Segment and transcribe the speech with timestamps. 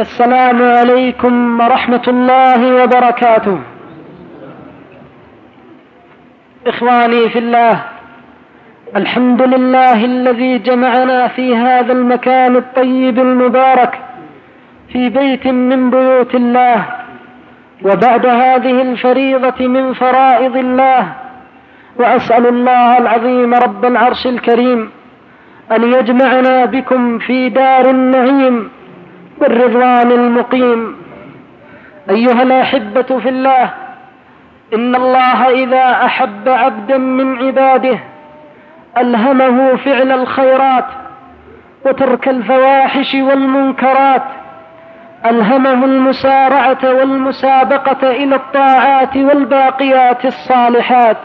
[0.00, 3.58] السلام عليكم ورحمة الله وبركاته.
[6.66, 7.82] إخواني في الله
[8.96, 13.98] الحمد لله الذي جمعنا في هذا المكان الطيب المبارك
[14.92, 16.84] في بيت من بيوت الله
[17.84, 21.02] وبعد هذه الفريضة من فرائض الله
[21.96, 24.90] وأسأل الله العظيم رب العرش الكريم
[25.72, 28.77] أن يجمعنا بكم في دار النعيم
[29.40, 30.96] بالرضوان المقيم.
[32.10, 33.70] أيها الأحبة في الله
[34.74, 37.98] إن الله إذا أحب عبدا من عباده
[38.98, 40.84] ألهمه فعل الخيرات
[41.86, 44.22] وترك الفواحش والمنكرات
[45.26, 51.16] ألهمه المسارعة والمسابقة إلى الطاعات والباقيات الصالحات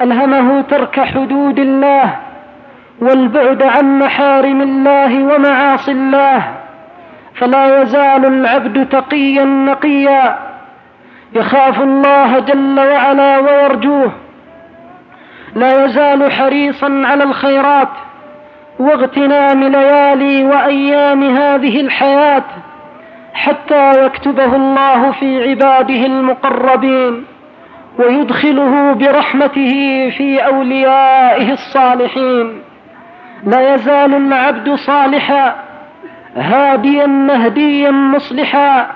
[0.00, 2.16] ألهمه ترك حدود الله
[3.00, 6.42] والبعد عن محارم الله ومعاصي الله.
[7.38, 10.38] فلا يزال العبد تقيا نقيا.
[11.32, 14.12] يخاف الله جل وعلا ويرجوه.
[15.54, 17.88] لا يزال حريصا على الخيرات
[18.78, 22.44] واغتنام ليالي وأيام هذه الحياة
[23.34, 27.24] حتى يكتبه الله في عباده المقربين
[27.98, 32.62] ويدخله برحمته في أوليائه الصالحين.
[33.44, 35.65] لا يزال العبد صالحا
[36.36, 38.86] هاديا مهديا مصلحا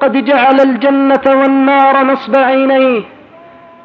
[0.00, 3.02] قد جعل الجنة والنار نصب عينيه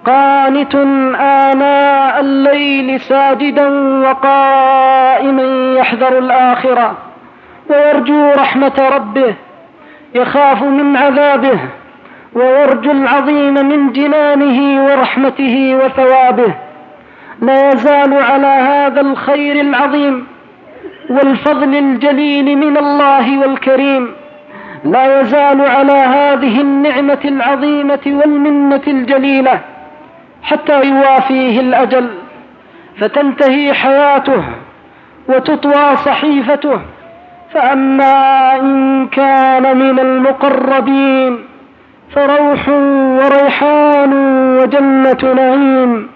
[0.06, 0.76] قانت
[1.20, 3.68] آناء الليل ساجدا
[4.00, 6.98] وقائما يحذر الآخرة
[7.70, 9.36] ويرجو رحمة ربه
[10.16, 11.60] يخاف من عذابه
[12.34, 16.54] ويرجو العظيم من جنانه ورحمته وثوابه.
[17.42, 20.28] لا يزال على هذا الخير العظيم
[21.10, 24.12] والفضل الجليل من الله والكريم
[24.84, 29.60] لا يزال على هذه النعمة العظيمة والمنة الجليلة
[30.44, 32.10] حتى يوافيه الأجل
[33.00, 34.44] فتنتهي حياته
[35.28, 36.82] وتطوى صحيفته.
[37.54, 41.40] فأما إن كان من المقربين
[42.16, 42.70] فروح
[43.20, 44.14] وريحان
[44.58, 46.08] وجنة نعيم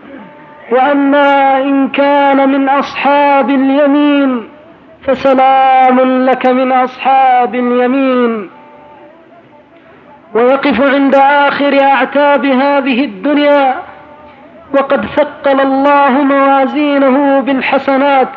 [0.71, 4.54] وأما إن كان من أصحاب اليمين
[5.05, 8.49] فسلام لك من أصحاب اليمين.
[10.33, 13.75] ويقف عند آخر أعتاب هذه الدنيا.
[14.73, 18.29] وقد ثقل الله موازينه بالحسنات.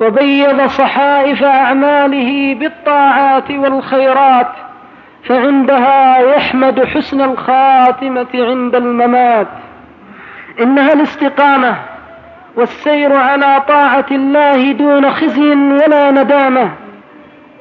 [0.00, 4.52] وبيض صحائف أعماله بالطاعات والخيرات.
[5.24, 9.46] فعندها يحمد حسن الخاتمة عند الممات.
[10.60, 11.76] إنها الاستقامة
[12.56, 16.70] والسير على طاعة الله دون خزي ولا ندامة.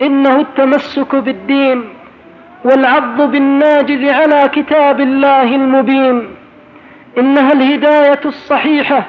[0.02, 1.84] إنه التمسك بالدين
[2.64, 6.36] والعض بالناجذ على كتاب الله المبين.
[7.18, 9.06] إنها الهداية الصحيحة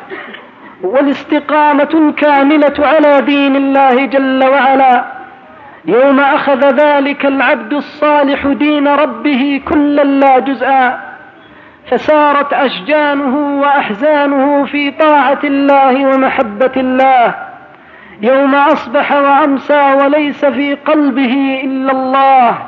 [0.82, 5.04] والاستقامة الكاملة على دين الله جل وعلا.
[5.84, 11.09] يوم أخذ ذلك العبد الصالح دين ربه كلا لا جزءا.
[11.90, 17.34] فسارت أشجانه وأحزانه في طاعة الله ومحبة الله.
[18.22, 22.58] يوم أصبح وأمسى وليس في قلبه إلا الله.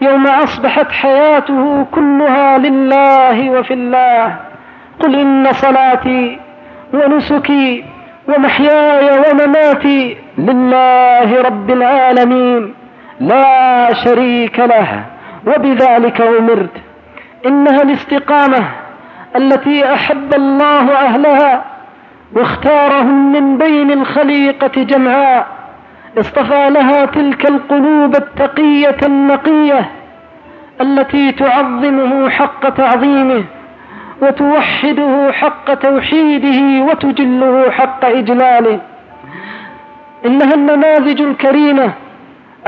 [0.00, 4.36] يوم أصبحت حياته كلها لله وفي الله.
[5.00, 6.38] قل إن صلاتي
[6.94, 7.84] ونسكي
[8.28, 12.74] ومحياي ومماتي لله رب العالمين.
[13.20, 15.02] لا شريك له
[15.46, 16.87] وبذلك أمرت.
[17.46, 18.68] إنها الاستقامة
[19.36, 21.64] التي أحب الله أهلها
[22.36, 25.46] واختارهم من بين الخليقة جمعاء.
[26.18, 29.90] اصطفى لها تلك القلوب التقية النقية
[30.80, 33.44] التي تعظمه حق تعظيمه
[34.22, 38.80] وتوحده حق توحيده وتجله حق إجلاله.
[40.26, 41.92] إنها النماذج الكريمة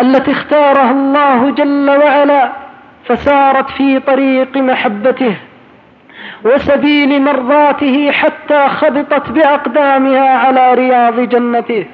[0.01, 2.53] التي اختارها الله جل وعلا
[3.05, 5.37] فسارت في طريق محبته
[6.45, 11.87] وسبيل مرضاته حتى خبطت بأقدامها على رياض جنته.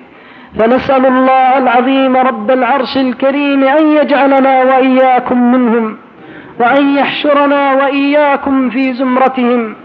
[0.59, 5.99] فنسأل الله العظيم رب العرش الكريم أن يجعلنا وإياكم منهم
[6.61, 9.77] وأن يحشرنا وإياكم في زمرتهم.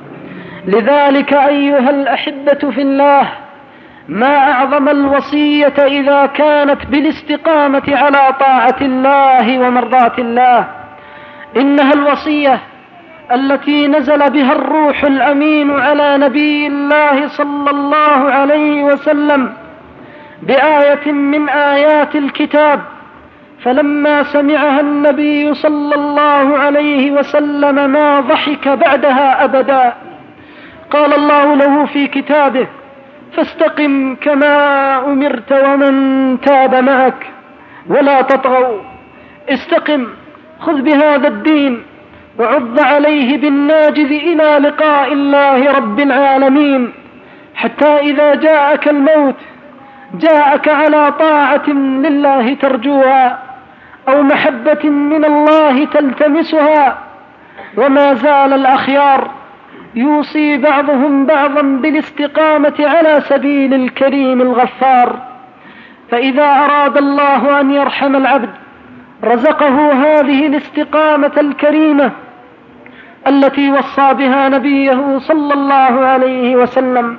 [0.67, 3.29] لذلك أيها الأحبة في الله
[4.07, 10.80] ما أعظم الوصية إذا كانت بالاستقامة على طاعة الله ومرضاة الله.
[11.57, 12.59] إنها الوصية
[13.31, 19.53] التي نزل بها الروح الأمين على نبي الله صلى الله عليه وسلم
[20.41, 22.81] بآية من آيات الكتاب
[23.63, 29.93] فلما سمعها النبي صلى الله عليه وسلم ما ضحك بعدها أبدا.
[30.91, 32.67] قال الله له في كتابه
[33.33, 37.27] فاستقم كما أمرت ومن تاب معك
[37.87, 38.81] ولا تطغوا
[39.49, 40.07] استقم.
[40.61, 41.83] خذ بهذا الدين
[42.39, 46.93] وعض عليه بالناجذ إلى لقاء الله رب العالمين
[47.55, 49.35] حتى إذا جاءك الموت
[50.13, 53.39] جاءك على طاعة لله ترجوها
[54.07, 56.97] أو محبة من الله تلتمسها
[57.77, 59.31] وما زال الأخيار
[59.95, 65.19] يوصي بعضهم بعضا بالاستقامة على سبيل الكريم الغفار
[66.11, 68.49] فإذا أراد الله أن يرحم العبد
[69.23, 72.11] رزقه هذه الاستقامة الكريمة
[73.27, 77.17] التي وصى بها نبيه صلى الله عليه وسلم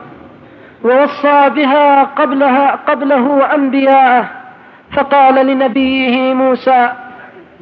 [0.85, 4.29] ووصى بها قبلها قبله أنبياءه
[4.93, 6.93] فقال لنبيه موسى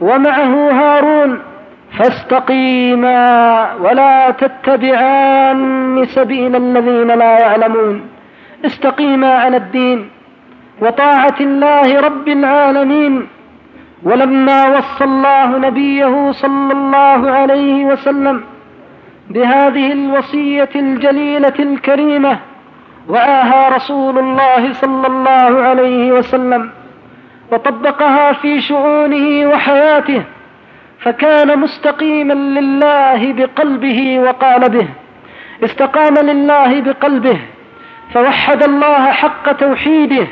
[0.01, 1.43] ومعه هارون
[1.99, 8.09] فاستقيما ولا تتبعان سبيل الذين لا يعلمون
[8.67, 10.11] استقيما على الدين
[10.83, 13.27] وطاعة الله رب العالمين
[14.03, 18.45] ولما وصى الله نبيه صلى الله عليه وسلم
[19.31, 22.39] بهذه الوصية الجليلة الكريمة
[23.09, 26.71] وآها رسول الله صلى الله عليه وسلم
[27.53, 30.23] وطبقها في شؤونه وحياته
[31.01, 34.89] فكان مستقيما لله بقلبه وقالبه
[35.65, 37.41] استقام لله بقلبه
[38.15, 40.27] فوحد الله حق توحيده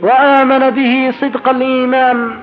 [0.00, 2.36] وآمن به صدق الإيمان.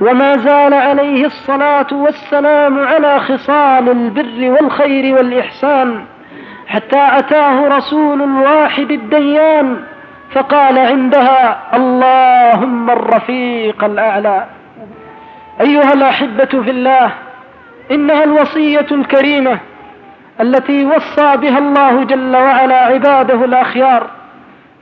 [0.00, 6.04] وما زال عليه الصلاة والسلام على خصال البر والخير والإحسان
[6.66, 9.76] حتى أتاه رسول الواحد الديان
[10.30, 14.46] فقال عندها اللهم الرفيق الأعلى.
[15.60, 17.10] أيها الأحبة في الله
[17.90, 19.58] إنها الوصية الكريمة
[20.40, 24.06] التي وصى بها الله جل وعلا عباده الأخيار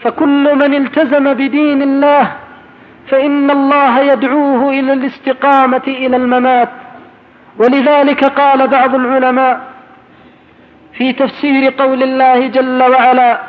[0.01, 2.33] فكل من التزم بدين الله
[3.09, 6.69] فإن الله يدعوه إلى الاستقامة إلى الممات.
[7.59, 9.61] ولذلك قال بعض العلماء
[10.93, 13.41] في تفسير قول الله جل وعلا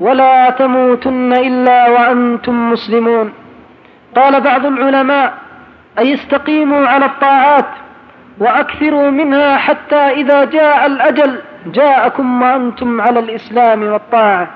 [0.00, 3.32] ولا تموتن إلا وأنتم مسلمون
[4.16, 5.34] قال بعض العلماء
[5.98, 7.66] أي استقيموا على الطاعات
[8.38, 14.48] وأكثروا منها حتى إذا جاء الأجل جاءكم وأنتم على الإسلام والطاعة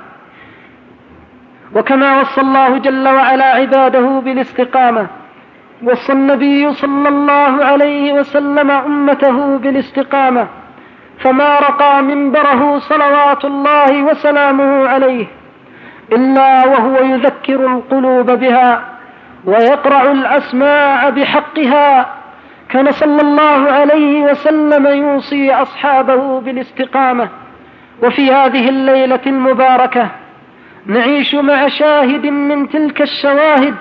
[1.74, 5.06] وكما وصى الله جل وعلا عباده بالاستقامة.
[5.82, 10.46] وصى النبي صلى الله عليه وسلم أمته بالاستقامة.
[11.18, 15.26] فما رقى منبره صلوات الله وسلامه عليه
[16.12, 18.82] إلا وهو يذكر القلوب بها
[19.44, 22.06] ويقرع الأسماع بحقها
[22.68, 27.28] كان صلى الله عليه وسلم يوصي أصحابه بالاستقامة.
[28.02, 30.08] وفي هذه الليلة المباركة
[30.86, 33.74] نعيش مع شاهد من تلك الشواهد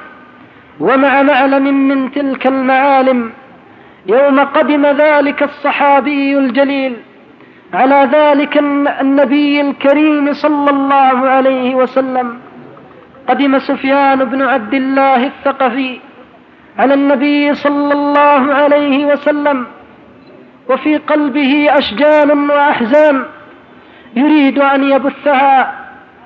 [0.79, 3.31] ومع معلم من تلك المعالم.
[4.07, 6.95] يوم قدم ذلك الصحابي الجليل
[7.73, 8.57] على ذلك
[9.01, 12.39] النبي الكريم صلى الله عليه وسلم.
[13.29, 15.99] قدم سفيان بن عبد الله الثقفي
[16.79, 19.65] على النبي صلى الله عليه وسلم.
[20.69, 23.23] وفي قلبه أشجان وأحزان
[24.15, 25.84] يريد أن يبثها.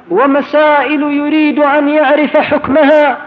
[0.10, 3.18] ومسائل يريد أن يعرف حكمها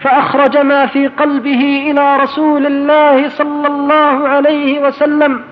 [0.00, 5.42] فأخرج ما في قلبه إلى رسول الله صلى الله عليه وسلم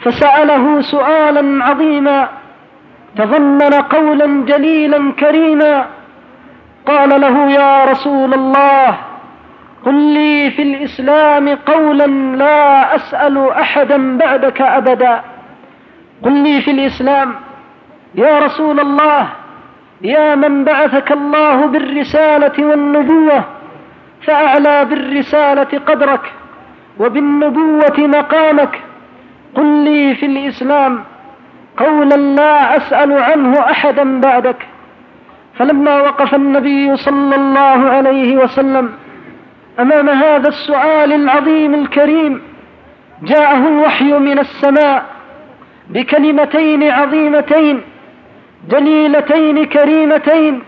[0.00, 2.28] فسأله سؤالا عظيما
[3.16, 5.86] تضمن قولا جليلا كريما
[6.86, 8.96] قال له يا رسول الله
[9.84, 12.06] قل لي في الإسلام قولا
[12.36, 15.20] لا أسأل أحدا بعدك أبدا
[16.22, 17.34] قل لي في الإسلام
[18.14, 19.28] يا رسول الله
[20.02, 23.44] يا من بعثك الله بالرسالة والنبوة
[24.26, 26.32] فأعلى بالرسالة قدرك
[26.98, 28.80] وبالنبوة مقامك.
[29.54, 31.04] قل لي في الإسلام
[31.76, 34.66] قولا لا أسأل عنه أحدا بعدك.
[35.58, 38.92] فلما وقف النبي صلى الله عليه وسلم
[39.80, 42.42] أمام هذا السؤال العظيم الكريم
[43.22, 45.04] جاءه الوحي من السماء
[45.90, 47.80] بكلمتين عظيمتين.
[48.68, 50.62] جليلتين كريمتين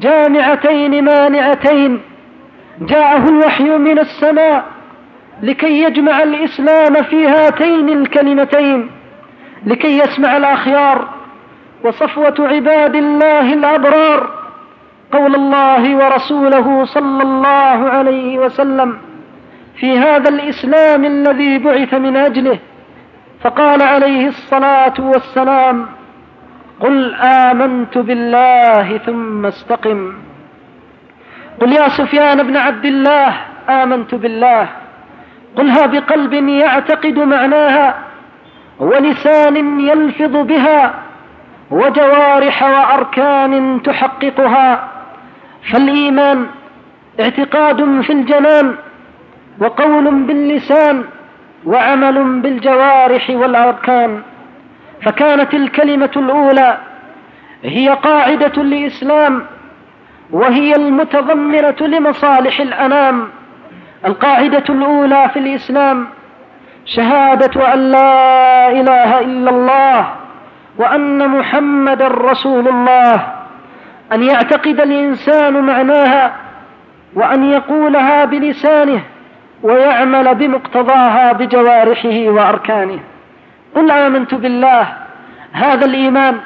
[0.00, 2.00] جامعتين مانعتين.
[2.80, 4.64] جاءه الوحي من السماء
[5.42, 8.90] لكي يجمع الإسلام في هاتين الكلمتين
[9.66, 11.08] لكي يسمع الأخيار.
[11.84, 14.30] وصفوة عباد الله الأبرار
[15.12, 18.98] قول الله ورسوله صلى الله عليه وسلم
[19.76, 22.58] في هذا الإسلام الذي بعث من أجله
[23.40, 25.86] فقال عليه الصلاة والسلام
[26.80, 30.12] قل آمنت بالله ثم استقم.
[31.60, 33.34] قل يا سفيان بن عبد الله
[33.68, 34.68] آمنت بالله.
[35.56, 37.94] قلها بقلب يعتقد معناها.
[38.78, 40.94] ولسان يلفظ بها.
[41.70, 44.88] وجوارح وأركان تحققها.
[45.72, 46.46] فالإيمان
[47.20, 48.74] اعتقاد في الجنان.
[49.60, 51.04] وقول باللسان.
[51.66, 54.22] وعمل بالجوارح والأركان.
[55.04, 56.78] فكانت الكلمة الأولى
[57.64, 59.46] هي قاعدة الإسلام
[60.30, 63.28] وهي المتضمنه لمصالح الأنام.
[64.06, 66.06] القاعدة الأولى في الإسلام
[66.84, 70.14] شهادة أن لا إله إلا الله
[70.78, 73.26] وأن محمدا رسول الله
[74.12, 76.32] أن يعتقد الإنسان معناها
[77.14, 79.00] وأن يقولها بلسانه
[79.62, 82.98] ويعمل بمقتضاها بجوارحه وأركانه.
[83.74, 84.86] قل آمنت بالله.
[85.52, 86.38] هذا الإيمان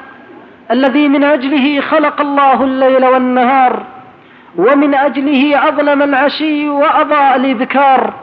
[0.71, 3.83] الذي من أجله خلق الله الليل والنهار
[4.57, 8.13] ومن أجله أظلم العشي وأضاء الإبكار.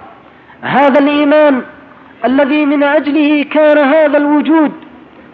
[0.62, 1.62] هذا الإيمان
[2.24, 4.72] الذي من أجله كان هذا الوجود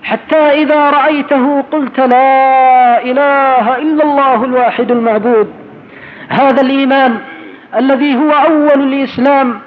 [0.02, 5.52] حتى إذا رأيته قلت لا إله إلا الله الواحد المعبود.
[6.28, 7.18] هذا الإيمان
[7.76, 9.60] الذي هو أول الإسلام.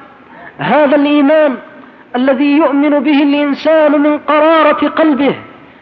[0.58, 1.58] هذا الإيمان
[2.16, 5.36] الذي يؤمن به الإنسان من قرارة قلبه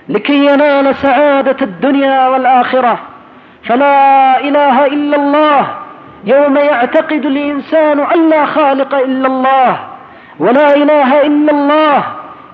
[0.10, 3.00] لكي ينال سعادة الدنيا والآخرة.
[3.64, 5.68] فلا إله إلا الله.
[6.26, 9.80] يوم يعتقد الإنسان أن لا خالق إلا الله.
[10.40, 12.04] ولا إله إلا الله.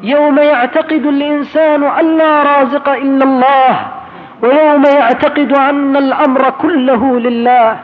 [0.03, 3.79] يوم يعتقد الإنسان أن لا رازق إلا الله.
[4.41, 7.77] ويوم يعتقد أن الأمر كله لله.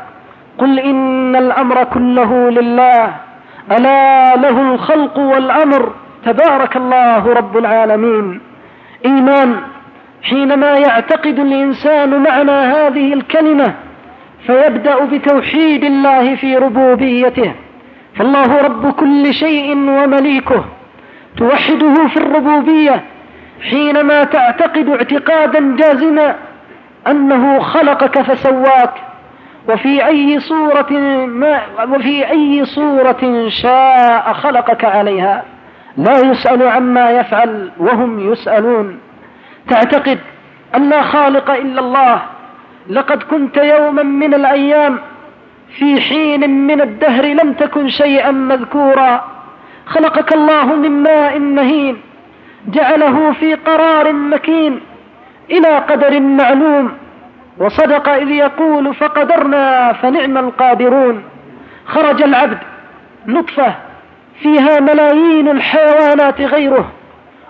[0.57, 3.09] قل إن الأمر كله لله.
[3.71, 5.91] ألا له الخلق والأمر
[6.25, 8.41] تبارك الله رب العالمين.
[9.05, 9.55] إيمان
[10.23, 13.73] حينما يعتقد الإنسان معنى هذه الكلمة
[14.45, 17.53] فيبدأ بتوحيد الله في ربوبيته.
[18.15, 20.65] فالله رب كل شيء ومليكه.
[21.37, 23.03] توحده في الربوبية
[23.69, 26.35] حينما تعتقد اعتقادا جازما
[27.07, 28.93] أنه خلقك فسواك.
[29.69, 30.91] وفي أي صورة
[31.25, 35.43] ما وفي أي صورة شاء خلقك عليها.
[35.97, 38.99] لا يسأل عما يفعل وهم يسألون.
[39.69, 40.19] تعتقد
[40.75, 42.21] أن لا خالق إلا الله.
[42.89, 44.99] لقد كنت يوما من الأيام
[45.77, 49.23] في حين من الدهر لم تكن شيئا مذكورا.
[49.85, 51.97] خلقك الله من ماء مهين.
[52.67, 54.79] جعله في قرار مكين.
[55.51, 56.91] إلى قدر معلوم.
[57.57, 61.23] وصدق إذ يقول فقدرنا فنعم القادرون
[61.85, 62.57] خرج العبد
[63.27, 63.75] نطفة
[64.41, 66.91] فيها ملايين الحيوانات غيره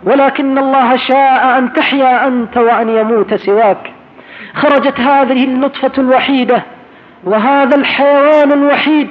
[0.03, 3.91] ولكن الله شاء أن تحيا أنت وأن يموت سواك.
[4.53, 6.63] خرجت هذه النطفة الوحيدة
[7.23, 9.09] وهذا الحيوان الوحيد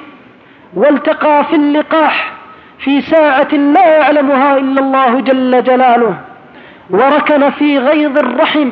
[0.75, 2.33] والتقى في اللقاح
[2.79, 6.19] في ساعة لا يعلمها إلا الله جل جلاله
[6.91, 8.71] وركن في غيظ الرحم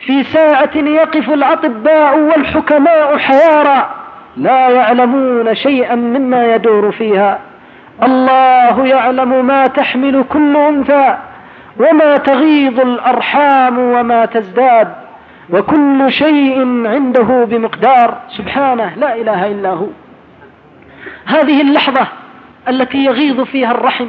[0.00, 3.90] في ساعة يقف الأطباء والحكماء حيارى
[4.36, 7.38] لا يعلمون شيئا مما يدور فيها.
[8.02, 11.16] الله يعلم ما تحمل كل أنثى
[11.78, 14.88] وما تغيض الأرحام وما تزداد
[15.50, 18.16] وكل شيء عنده بمقدار.
[18.28, 19.86] سبحانه لا إله إلا هو.
[21.26, 22.06] هذه اللحظة
[22.68, 24.06] التي يغيض فيها الرحم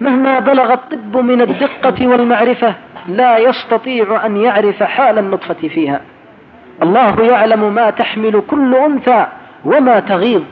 [0.00, 2.74] مهما بلغ الطب من الدقة والمعرفة
[3.16, 6.00] لا يستطيع أن يعرف حال النطفة فيها.
[6.82, 9.26] الله يعلم ما تحمل كل أنثى
[9.64, 10.44] وما تغيض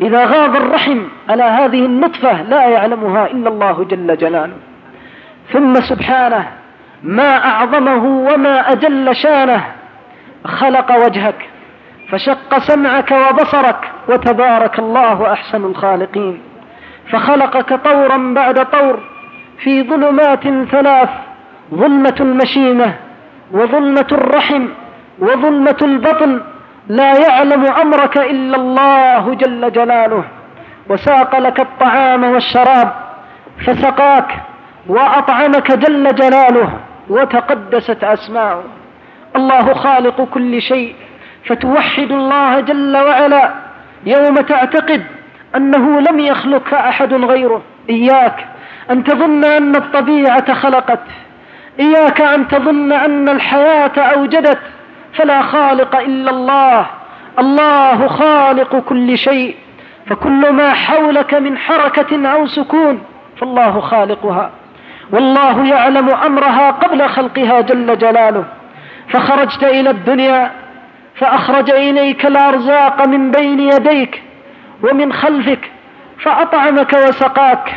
[0.00, 4.56] إذا غاض الرحم على هذه النطفة لا يعلمها إلا الله جل جلاله.
[5.52, 6.48] ثم سبحانه
[7.02, 9.64] ما أعظمه وما أجل شانه.
[10.44, 11.48] خلق وجهك
[12.10, 16.40] فشق سمعك وبصرك وتبارك الله أحسن الخالقين.
[17.10, 19.00] فخلقك طورا بعد طور
[19.58, 21.10] في ظلمات ثلاث
[21.74, 22.94] ظلمة المشيمة
[23.52, 24.68] وظلمة الرحم
[25.18, 26.40] وظلمة البطن
[26.88, 30.24] لا يعلم أمرك إلا الله جل جلاله.
[30.88, 32.92] وساق لك الطعام والشراب
[33.66, 34.36] فسقاك
[34.88, 38.64] وأطعمك جل جلاله وتقدست أسماؤه.
[39.36, 40.94] الله خالق كل شيء
[41.46, 43.54] فتوحد الله جل وعلا
[44.06, 45.02] يوم تعتقد
[45.56, 47.62] أنه لم يخلق أحد غيره.
[47.90, 48.46] إياك
[48.90, 51.00] أن تظن أن الطبيعة خلقت.
[51.80, 54.58] إياك أن تظن أن الحياة أوجدت
[55.14, 56.86] فلا خالق إلا الله
[57.38, 59.56] الله خالق كل شيء
[60.06, 63.02] فكل ما حولك من حركة أو سكون
[63.40, 64.50] فالله خالقها
[65.12, 68.44] والله يعلم أمرها قبل خلقها جل جلاله
[69.08, 70.50] فخرجت إلى الدنيا
[71.14, 74.22] فأخرج إليك الأرزاق من بين يديك
[74.82, 75.70] ومن خلفك
[76.18, 77.74] فأطعمك وسقاك.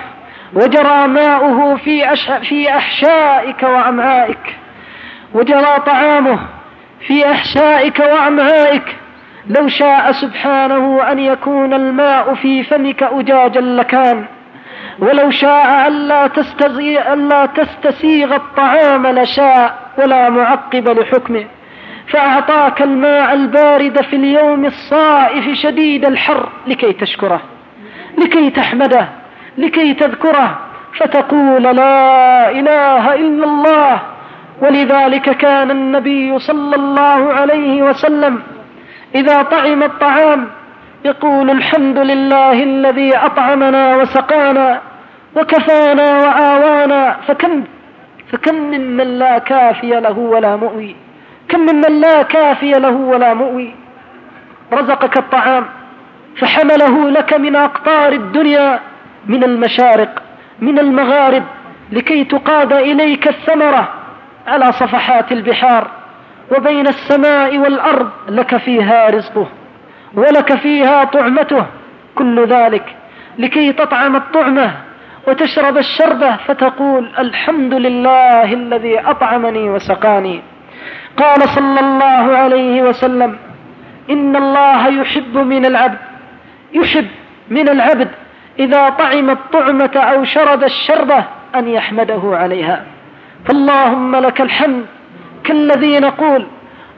[0.56, 4.56] وجرى ماؤه في, في أحشائك وأمعائك.
[5.34, 6.40] وجرى طعامه
[7.08, 8.96] في أحشائك وأمعائك.
[9.48, 14.26] لو شاء سبحانه أن يكون الماء في فمك أجاجا لكان.
[15.00, 16.26] ولو شاء ألا,
[17.14, 21.46] ألا تستسيغ الطعام لشاء ولا معقب لحكمه.
[22.08, 27.42] فأعطاك الماء البارد في اليوم الصائف شديد الحر لكي تشكره
[28.18, 29.25] لكي تحمده.
[29.58, 30.60] لكي تذكره
[30.98, 34.00] فتقول لا إله إلا الله.
[34.62, 38.44] ولذلك كان النبي صلى الله عليه وسلم
[39.16, 40.48] إذا طعم الطعام
[41.06, 44.82] يقول الحمد لله الذي أطعمنا وسقانا
[45.36, 47.16] وكفانا وآوانا.
[47.28, 47.64] فكم
[48.32, 50.96] فكم ممن لا كافي له ولا مؤوي.
[51.50, 53.76] كم ممن لا كافي له ولا مؤوي.
[54.74, 55.66] رزقك الطعام
[56.40, 58.80] فحمله لك من أقطار الدنيا.
[59.26, 60.22] من المشارق
[60.60, 61.44] من المغارب
[61.92, 63.94] لكي تقاد إليك الثمرة
[64.48, 65.88] على صفحات البحار
[66.58, 69.48] وبين السماء والأرض لك فيها رزقه
[70.14, 71.66] ولك فيها طعمته.
[72.16, 72.96] كل ذلك
[73.38, 74.72] لكي تطعم الطعمة
[75.28, 80.42] وتشرب الشربة فتقول الحمد لله الذي أطعمني وسقاني.
[81.18, 83.38] قال صلى الله عليه وسلم
[84.10, 85.98] إن الله يحب من العبد
[86.74, 87.08] يحب
[87.50, 88.10] من العبد
[88.60, 91.24] إذا طعم الطعمة أو شرب الشربة
[91.56, 92.84] أن يحمده عليها.
[93.46, 94.86] فاللهم لك الحمد
[95.44, 96.48] كالذي نقول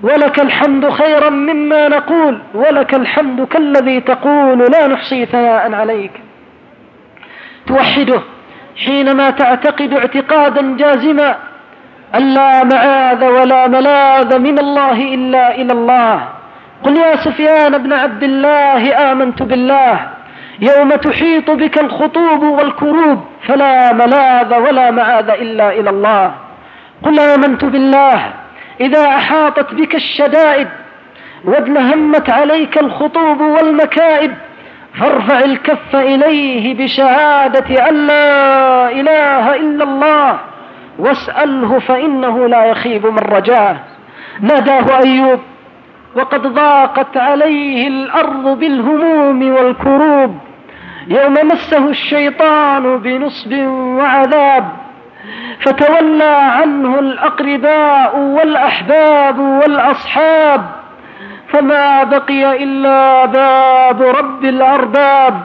[0.03, 6.11] ولك الحمد خيرا مما نقول ولك الحمد كالذي تقول لا نحصي ثناء عليك.
[7.67, 8.21] توحده
[8.85, 11.35] حينما تعتقد اعتقادا جازما
[12.15, 16.27] أن لا معاذ ولا ملاذ من الله إلا إلى الله.
[16.83, 20.16] قل يا سفيان بن عبد الله آمنت بالله.
[20.59, 26.31] يوم تحيط بك الخطوب والكروب فلا ملاذ ولا معاذ إلا إلى الله.
[27.03, 28.33] قل آمنت بالله
[28.81, 30.67] إذا أحاطت بك الشدائد
[31.45, 34.31] وادلهمت عليك الخطوب والمكائد
[34.99, 40.39] فارفع الكف إليه بشهادة أن لا إله إلا الله
[40.99, 43.77] واسأله فإنه لا يخيب من رجاه.
[44.41, 45.39] ناداه أيوب
[46.15, 50.37] وقد ضاقت عليه الأرض بالهموم والكروب.
[51.09, 54.69] يوم مسه الشيطان بنصب وعذاب
[55.59, 60.65] فتولى عنه الأقرباء والأحباب والأصحاب
[61.47, 65.41] فما بقي إلا باب رب الأرباب.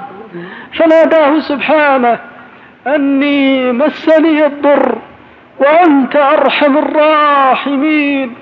[0.72, 2.18] فناداه سبحانه
[2.86, 4.98] أني مسني الضر
[5.58, 8.34] وأنت أرحم الراحمين.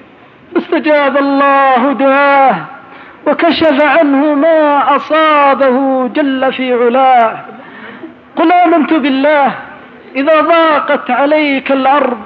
[0.55, 2.57] فاستجاب الله دعاه.
[3.27, 7.37] وكشف عنه ما أصابه جل في علاه.
[8.37, 9.55] قل آمنت بالله
[10.17, 12.19] إذا ضاقت عليك الأرض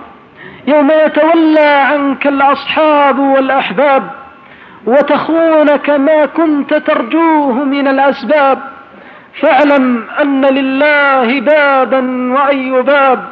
[0.66, 4.10] يوم يتولى عنك الأصحاب والأحباب
[4.86, 8.58] وتخونك ما كنت ترجوه من الأسباب
[9.40, 13.24] فاعلم أن لله بابا وأي باب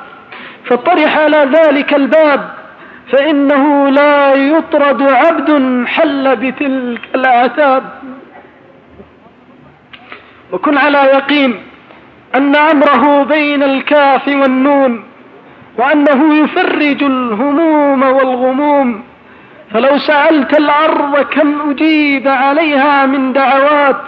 [0.65, 2.62] فطرح على ذلك الباب
[3.11, 7.83] فإنه لا يطرد عبد حل بتلك الآثاب
[10.53, 11.63] وكن على يقين
[12.35, 15.05] أن أمره بين الكاف والنون
[15.79, 19.05] وأنه يفرج الهموم والغموم.
[19.73, 24.01] فلو سألت الأرض كم أجيب عليها من دعوات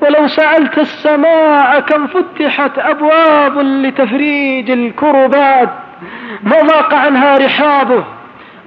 [0.00, 5.68] ولو سألت السماء كم فتحت أبواب لتفريج الكربات
[6.42, 8.04] ما ضاق عنها رحابه.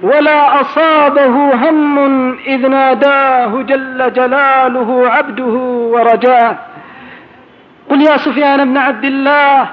[0.02, 5.54] ولا أصابه هم إذ ناداه جل جلاله عبده
[5.94, 6.56] ورجاه.
[7.90, 9.66] قل يا سفيان بن عبد الله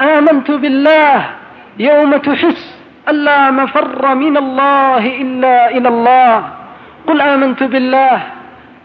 [0.00, 1.24] آمنت بالله
[1.78, 2.76] يوم تحس
[3.08, 6.44] ألا مفر من الله إلا إلى الله.
[7.06, 8.20] قل آمنت بالله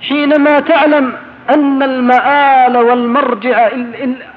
[0.10, 1.14] حينما تعلم
[1.50, 3.68] أن المآل والمرجع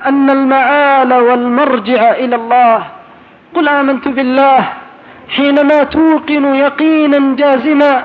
[0.06, 2.82] أن المآل والمرجع إلى الله.
[3.54, 4.68] قل آمنت بالله
[5.28, 8.04] حينما توقن يقينا جازما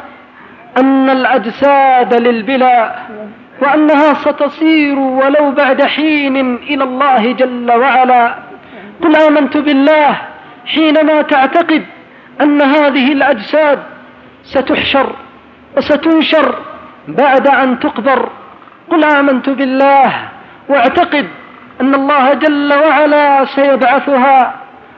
[0.78, 2.96] أن الأجساد للبلا
[3.62, 8.36] وأنها ستصير ولو بعد حين إلى الله جل وعلا.
[9.04, 10.18] قل آمنت بالله
[10.66, 11.86] حينما تعتقد
[12.42, 13.80] أن هذه الأجساد
[14.44, 15.16] ستحشر
[15.78, 16.56] وستنشر
[17.08, 18.30] بعد أن تقبر.
[18.92, 20.14] قل آمنت بالله
[20.70, 21.28] واعتقد
[21.82, 24.54] أن الله جل وعلا سيبعثها.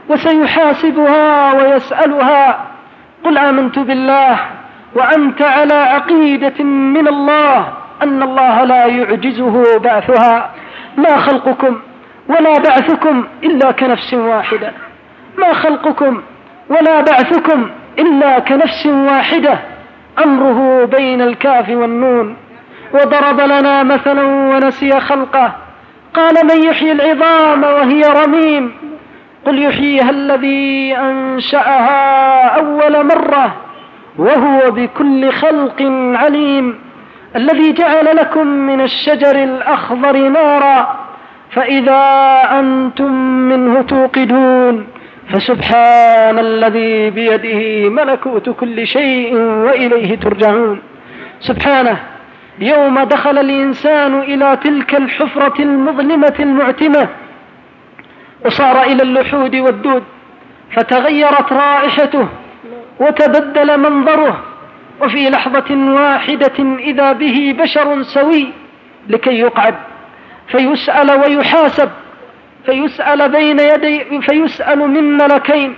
[0.09, 2.65] وسيحاسبها ويسألها
[3.23, 4.39] قل آمنت بالله
[4.95, 10.51] وأنت على عقيدة من الله أن الله لا يعجزه بعثها
[10.97, 11.79] ما خلقكم
[12.29, 14.71] ولا بعثكم إلا كنفس واحدة
[15.37, 16.21] ما خلقكم
[16.69, 19.59] ولا بعثكم إلا كنفس واحدة
[20.25, 22.35] أمره بين الكاف والنون
[22.93, 25.55] وضرب لنا مثلا ونسي خلقه
[26.13, 28.73] قال من يحيي العظام وهي رميم
[29.45, 33.55] قل يحييها الذي أنشأها أول مرة
[34.17, 35.81] وهو بكل خلق
[36.15, 36.75] عليم
[37.35, 40.99] الذي جعل لكم من الشجر الأخضر نارا
[41.51, 42.01] فإذا
[42.59, 43.11] أنتم
[43.49, 44.87] منه توقدون
[45.29, 50.81] فسبحان الذي بيده ملكوت كل شيء وإليه ترجعون
[51.39, 51.97] سبحانه
[52.59, 57.07] يوم دخل الإنسان إلى تلك الحفرة المظلمة المعتمة
[58.45, 60.03] وصار إلى اللحود والدود
[60.75, 62.27] فتغيرت رائحته
[62.99, 64.43] وتبدل منظره
[65.01, 68.47] وفي لحظة واحدة إذا به بشر سوي
[69.07, 69.75] لكي يقعد
[70.47, 71.89] فيسأل ويحاسب
[72.65, 75.75] فيسأل بين يدي فيسأل من ملكين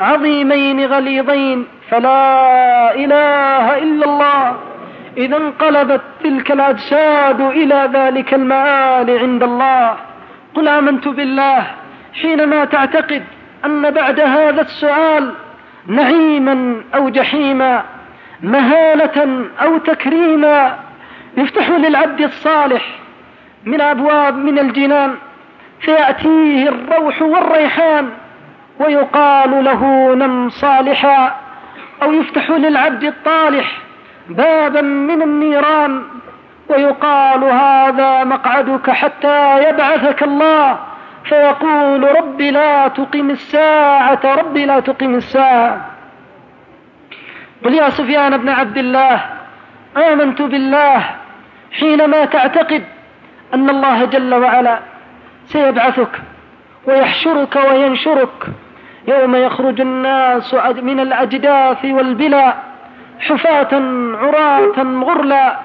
[0.00, 4.56] عظيمين غليظين فلا إله إلا الله.
[5.16, 9.96] إذا انقلبت تلك الأجساد إلى ذلك المآل عند الله.
[10.54, 11.66] قل آمنت بالله.
[12.22, 13.24] حينما تعتقد
[13.64, 15.34] أن بعد هذا السؤال
[15.86, 17.82] نعيما أو جحيما
[18.42, 20.78] مهانة أو تكريما
[21.36, 22.98] يفتح للعبد الصالح
[23.64, 25.14] من أبواب من الجنان
[25.80, 28.08] فيأتيه الروح والريحان
[28.78, 31.36] ويقال له نم صالحا
[32.02, 33.78] أو يفتح للعبد الطالح
[34.28, 36.02] بابا من النيران
[36.68, 40.78] ويقال هذا مقعدك حتى يبعثك الله
[41.28, 45.90] فيقول رب لا تقم الساعة رب لا تقم الساعة.
[47.64, 49.24] قل يا سفيان بن عبد الله
[49.96, 51.10] آمنت بالله
[51.72, 52.84] حينما تعتقد
[53.54, 54.78] أن الله جل وعلا
[55.46, 56.20] سيبعثك
[56.86, 58.46] ويحشرك وينشرك.
[59.08, 62.54] يوم يخرج الناس من الأجداث والبلا
[63.20, 63.68] حفاة
[64.20, 65.56] عراة غرلا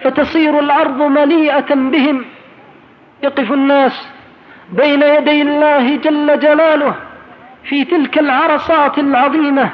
[0.00, 2.24] فتصير الأرض مليئة بهم.
[3.22, 4.11] يقف الناس
[4.72, 6.94] بين يدي الله جل جلاله
[7.64, 9.70] في تلك العرصات العظيمة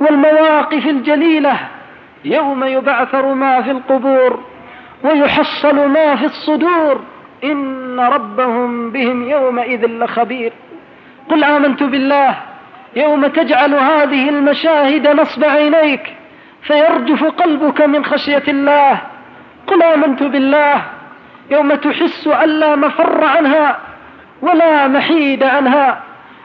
[0.00, 1.58] والمواقف الجليلة
[2.24, 4.40] يوم يبعثر ما في القبور
[5.04, 7.00] ويحصل ما في الصدور
[7.44, 10.52] إن ربهم بهم يومئذ لخبير.
[11.30, 12.36] قل آمنت بالله
[12.96, 16.14] يوم تجعل هذه المشاهد نصب عينيك
[16.62, 19.00] فيرجف قلبك من خشية الله.
[19.66, 20.82] قل آمنت بالله
[21.50, 23.78] يوم تحس أن لا مفر عنها
[24.42, 26.02] ولا محيد عنها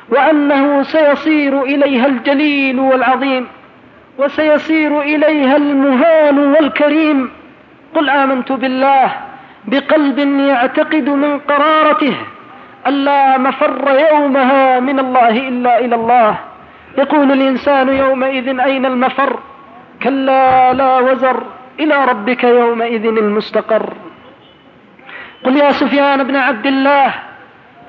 [0.09, 3.47] وأنه سيصير إليها الجليل والعظيم
[4.17, 7.31] وسيصير إليها المهان والكريم.
[7.95, 9.11] قل آمنت بالله
[9.65, 12.15] بقلب يعتقد من قرارته
[12.87, 16.35] ألا مفر يومها من الله إلا إلى الله.
[16.97, 19.39] يقول الإنسان يومئذ أين المفر؟
[20.03, 21.43] كلا لا وزر
[21.79, 23.93] إلى ربك يومئذ المستقر.
[25.43, 27.13] قل يا سفيان بن عبد الله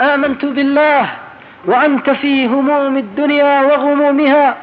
[0.00, 1.10] آمنت بالله
[1.64, 4.56] وأنت في هموم الدنيا وغمومها.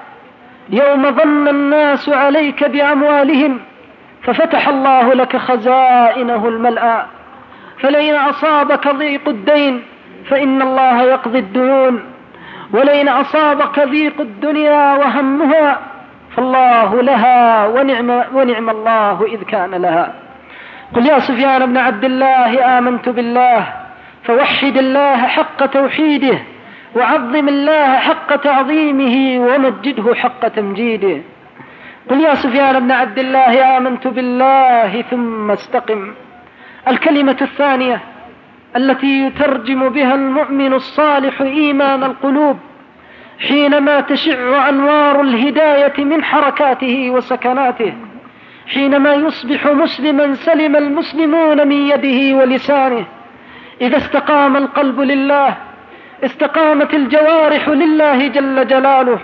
[0.70, 3.60] يوم ظن الناس عليك بأموالهم
[4.24, 7.06] ففتح الله لك خزائنه الملأى.
[7.80, 9.84] فلئن أصابك ضيق الدين
[10.30, 12.04] فإن الله يقضي الديون.
[12.74, 15.80] ولئن أصابك ضيق الدنيا وهمها
[16.36, 20.14] فالله لها ونعم, ونعم الله إذ كان لها.
[20.96, 23.87] قل يا سفيان بن عبد الله آمنت بالله
[24.28, 26.40] فوحد الله حق توحيده
[26.96, 31.22] وعظم الله حق تعظيمه ومجده حق تمجيده.
[32.10, 36.14] قل يا سفيان بن عبد الله آمنت بالله ثم استقم.
[36.88, 38.02] الكلمة الثانية
[38.76, 42.58] التي يترجم بها المؤمن الصالح إيمان القلوب
[43.40, 47.94] حينما تشع أنوار الهداية من حركاته وسكناته
[48.74, 53.06] حينما يصبح مسلما سلم المسلمون من يده ولسانه
[53.82, 55.58] إذا استقام القلب لله
[56.24, 59.20] استقامت الجوارح لله جل جلاله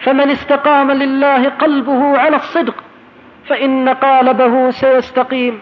[0.00, 2.74] فمن استقام لله قلبه على الصدق
[3.48, 5.60] فإن قالبه سيستقيم.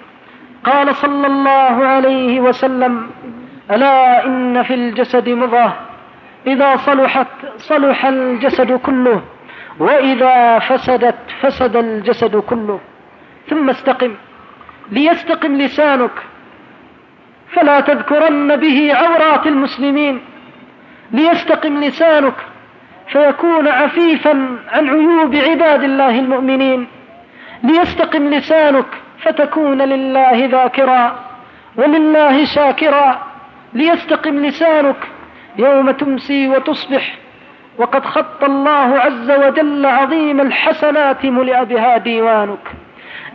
[0.64, 3.10] قال صلى الله عليه وسلم
[3.70, 5.76] ألا إن في الجسد مضغة
[6.46, 9.22] إذا صلحت صلح الجسد كله
[9.78, 12.80] وإذا فسدت فسد الجسد كله
[13.48, 14.14] ثم استقم
[14.90, 16.10] ليستقم لسانك
[17.54, 20.20] فلا تذكرن به عورات المسلمين.
[21.12, 22.34] ليستقم لسانك
[23.08, 26.86] فيكون عفيفا عن عيوب عباد الله المؤمنين.
[27.62, 28.86] ليستقم لسانك
[29.22, 31.18] فتكون لله ذاكرا
[31.76, 33.18] ولله شاكرا.
[33.72, 34.96] ليستقم لسانك
[35.58, 37.14] يوم تمسي وتصبح
[37.78, 42.72] وقد خط الله عز وجل عظيم الحسنات ملئ بها ديوانك.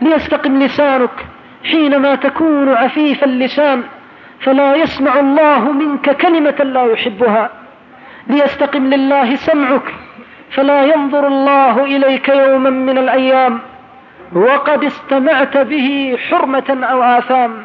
[0.02, 1.26] ليستقم لسانك
[1.64, 3.82] حينما تكون عفيف اللسان
[4.40, 7.50] فلا يسمع الله منك كلمة لا يحبها.
[8.26, 9.94] ليستقم لله سمعك.
[10.50, 13.58] فلا ينظر الله إليك يوما من الأيام.
[14.32, 17.64] وقد استمعت به حرمة أو آثام.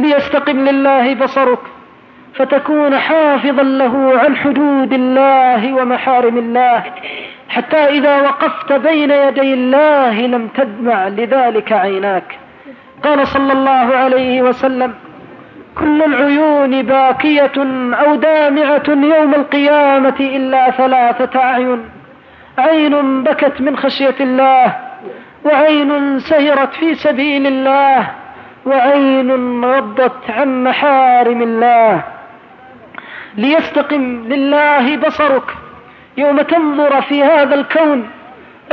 [0.00, 1.58] ليستقم لله بصرك.
[2.34, 6.82] فتكون حافظا له عن حدود الله ومحارم الله.
[7.48, 12.38] حتى إذا وقفت بين يدي الله لم تدمع لذلك عيناك.
[13.04, 14.94] قال صلى الله عليه وسلم
[15.78, 17.52] كل العيون باكية
[17.94, 21.84] أو دامعة يوم القيامة إلا ثلاثة أعين.
[22.58, 24.76] عين بكت من خشية الله
[25.44, 28.10] وعين سهرت في سبيل الله
[28.66, 32.02] وعين غضت عن محارم الله.
[33.36, 35.56] ليستقم لله بصرك
[36.16, 38.10] يوم تنظر في هذا الكون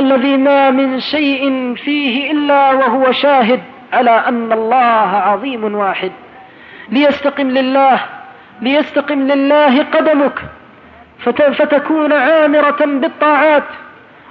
[0.00, 3.60] الذي ما من شيء فيه إلا وهو شاهد
[3.92, 6.12] على أن الله عظيم واحد.
[6.90, 8.00] ليستقم لله
[8.60, 10.38] ليستقم لله قدمك.
[11.52, 13.64] فتكون عامرة بالطاعات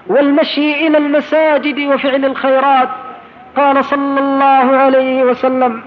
[0.07, 2.89] والمشي إلى المساجد وفعل الخيرات.
[3.57, 5.83] قال صلى الله عليه وسلم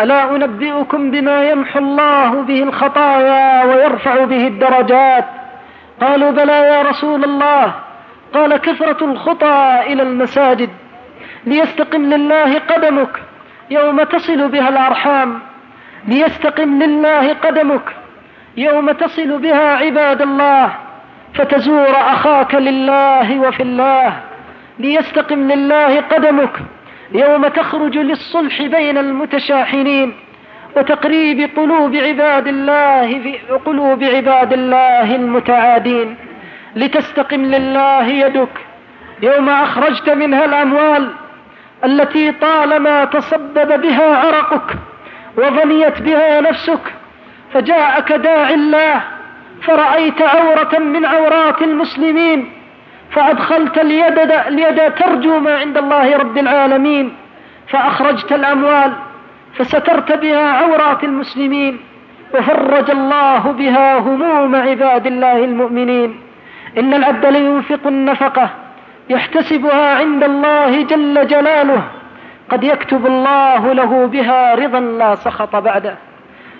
[0.00, 5.24] ألا أنبئكم بما يمحو الله به الخطايا ويرفع به الدرجات؟
[6.00, 7.74] قالوا بلى يا رسول الله.
[8.34, 10.70] قال كثرة الخطى إلى المساجد.
[11.46, 13.22] ليستقم لله قدمك
[13.70, 15.49] يوم تصل بها الأرحام.
[16.08, 17.96] ليستقم لله قدمك
[18.56, 20.72] يوم تصل بها عباد الله
[21.34, 24.12] فتزور أخاك لله وفي الله.
[24.78, 26.60] ليستقم لله قدمك
[27.12, 30.14] يوم تخرج للصلح بين المتشاحنين
[30.76, 36.16] وتقريب قلوب عباد الله في قلوب عباد الله المتعادين.
[36.76, 38.54] لتستقم لله يدك
[39.22, 41.10] يوم أخرجت منها الأموال
[41.84, 44.76] التي طالما تصبب بها عرقك
[45.38, 46.80] وظنيت بها نفسك
[47.52, 49.00] فجاءك داعي الله
[49.62, 52.52] فرأيت عورة من عورات المسلمين
[53.10, 57.16] فأدخلت اليد, اليد ترجو ما عند الله رب العالمين
[57.68, 58.92] فأخرجت الأموال
[59.54, 61.80] فسترت بها عورات المسلمين
[62.34, 66.20] وفرج الله بها هموم عباد الله المؤمنين.
[66.78, 68.50] إن العبد لينفق النفقة
[69.10, 71.82] يحتسبها عند الله جل جلاله.
[72.50, 75.94] قد يكتب الله له بها رضا لا سخط بعده.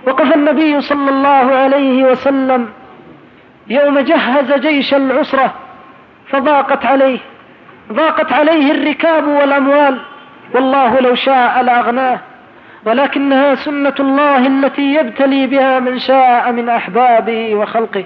[0.06, 2.68] وقف النبي صلى الله عليه وسلم
[3.68, 5.54] يوم جهز جيش العسرة
[6.28, 7.18] فضاقت عليه.
[7.92, 9.98] ضاقت عليه الركاب والأموال.
[10.54, 12.18] والله لو شاء لأغناه.
[12.86, 18.04] ولكنها سنة الله التي يبتلي بها من شاء من أحبابه وخلقه.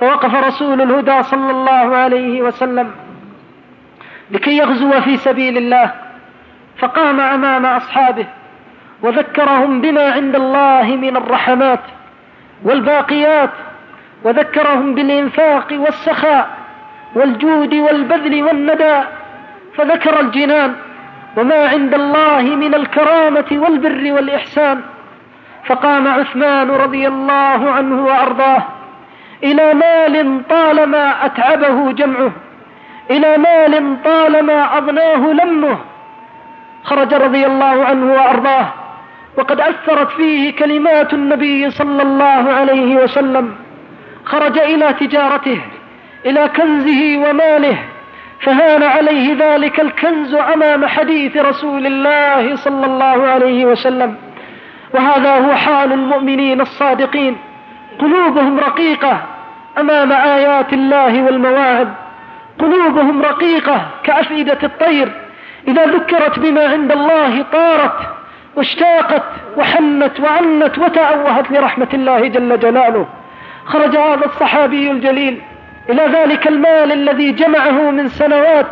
[0.00, 2.90] فوقف رسول الهدى صلى الله عليه وسلم
[4.30, 6.03] لكي يغزو في سبيل الله.
[6.84, 8.26] فقام أمام أصحابه
[9.02, 11.80] وذكرهم بما عند الله من الرحمات
[12.64, 13.50] والباقيات
[14.24, 16.48] وذكرهم بالإنفاق والسخاء
[17.14, 19.00] والجود والبذل والندى
[19.76, 20.74] فذكر الجنان
[21.36, 24.80] وما عند الله من الكرامة والبر والإحسان.
[25.64, 28.62] فقام عثمان رضي الله عنه وأرضاه
[29.44, 32.32] إلى مال طالما أتعبه جمعه
[33.10, 35.78] إلى مال طالما أضناه لمه.
[36.84, 38.66] خرج رضي الله عنه وأرضاه.
[39.38, 43.54] وقد أثرت فيه كلمات النبي صلى الله عليه وسلم.
[44.24, 45.60] خرج إلى تجارته
[46.26, 47.78] إلى كنزه وماله
[48.40, 54.16] فهان عليه ذلك الكنز أمام حديث رسول الله صلى الله عليه وسلم.
[54.94, 57.36] وهذا هو حال المؤمنين الصادقين.
[57.98, 59.22] قلوبهم رقيقة
[59.78, 61.88] أمام آيات الله والمواعظ.
[62.58, 65.23] قلوبهم رقيقة كأفئدة الطير.
[65.68, 67.98] إذا ذكرت بما عند الله طارت
[68.56, 69.22] واشتاقت
[69.56, 73.06] وحنت وعنت وتأوهت لرحمة الله جل جلاله
[73.66, 75.42] خرج هذا الصحابي الجليل
[75.90, 78.66] إلى ذلك المال الذي جمعه من سنوات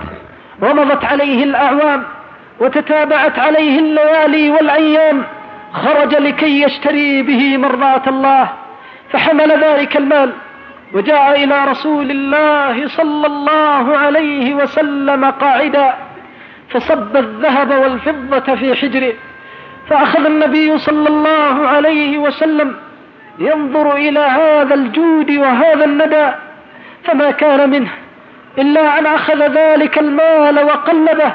[0.62, 2.04] ومضت عليه الأعوام
[2.60, 5.24] وتتابعت عليه الليالي والأيام
[5.72, 8.48] خرج لكي يشتري به مرضاة الله
[9.10, 10.32] فحمل ذلك المال
[10.94, 15.94] وجاء إلى رسول الله صلى الله عليه وسلم قاعدا
[16.72, 19.12] فصب الذهب والفضة في حجره
[19.88, 22.74] فأخذ النبي صلى الله عليه وسلم
[23.38, 26.30] ينظر إلى هذا الجود وهذا الندى
[27.04, 27.90] فما كان منه
[28.58, 31.32] إلا أن أخذ ذلك المال وقلبه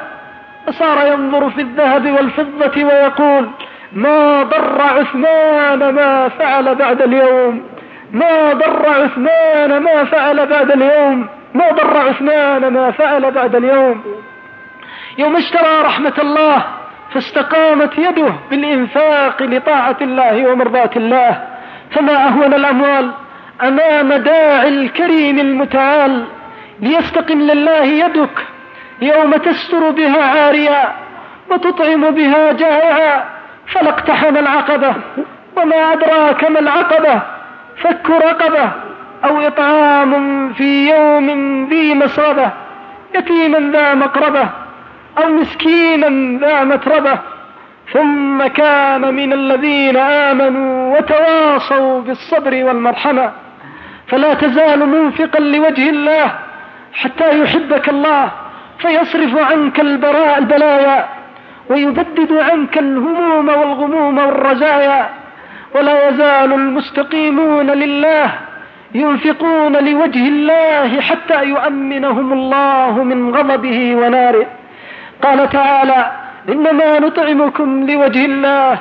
[0.68, 3.50] فصار ينظر في الذهب والفضة ويقول
[3.94, 7.64] ما ضر عثمان ما فعل بعد اليوم
[8.12, 14.04] ما ضر عثمان ما فعل بعد اليوم ما ضر عثمان ما فعل بعد اليوم؟
[15.18, 16.64] يوم اشترى رحمة الله
[17.14, 21.42] فاستقامت يده بالإنفاق لطاعة الله ومرضاة الله
[21.92, 23.12] فما أهون الأموال
[23.64, 26.26] أمام داعي الكريم المتعال
[26.80, 28.46] ليستقم لله يدك
[29.02, 30.92] يوم تستر بها عاريا
[31.52, 33.24] وتطعم بها جائعا
[33.68, 34.96] فلاقتحم العقبة
[35.58, 37.22] وما أدراك ما العقبة
[37.78, 38.72] فك رقبة
[39.26, 41.28] أو إطعام في يوم
[41.70, 42.52] ذي مسربة
[43.16, 44.50] يتيما ذا مقربة.
[45.18, 47.20] أو مسكينا ذا متربة.
[47.94, 53.32] ثم كان من الذين آمنوا وتواصوا بالصبر والمرحمة.
[54.08, 56.32] فلا تزال منفقا لوجه الله
[56.94, 58.32] حتى يحبك الله
[58.80, 61.06] فيصرف عنك البراء البلايا
[61.70, 65.10] ويبدد عنك الهموم والغموم والرزايا.
[65.76, 68.34] ولا يزال المستقيمون لله
[68.96, 74.46] ينفقون لوجه الله حتى يؤمنهم الله من غضبه وناره.
[75.22, 76.12] قال تعالى
[76.50, 78.80] إنما نطعمكم لوجه الله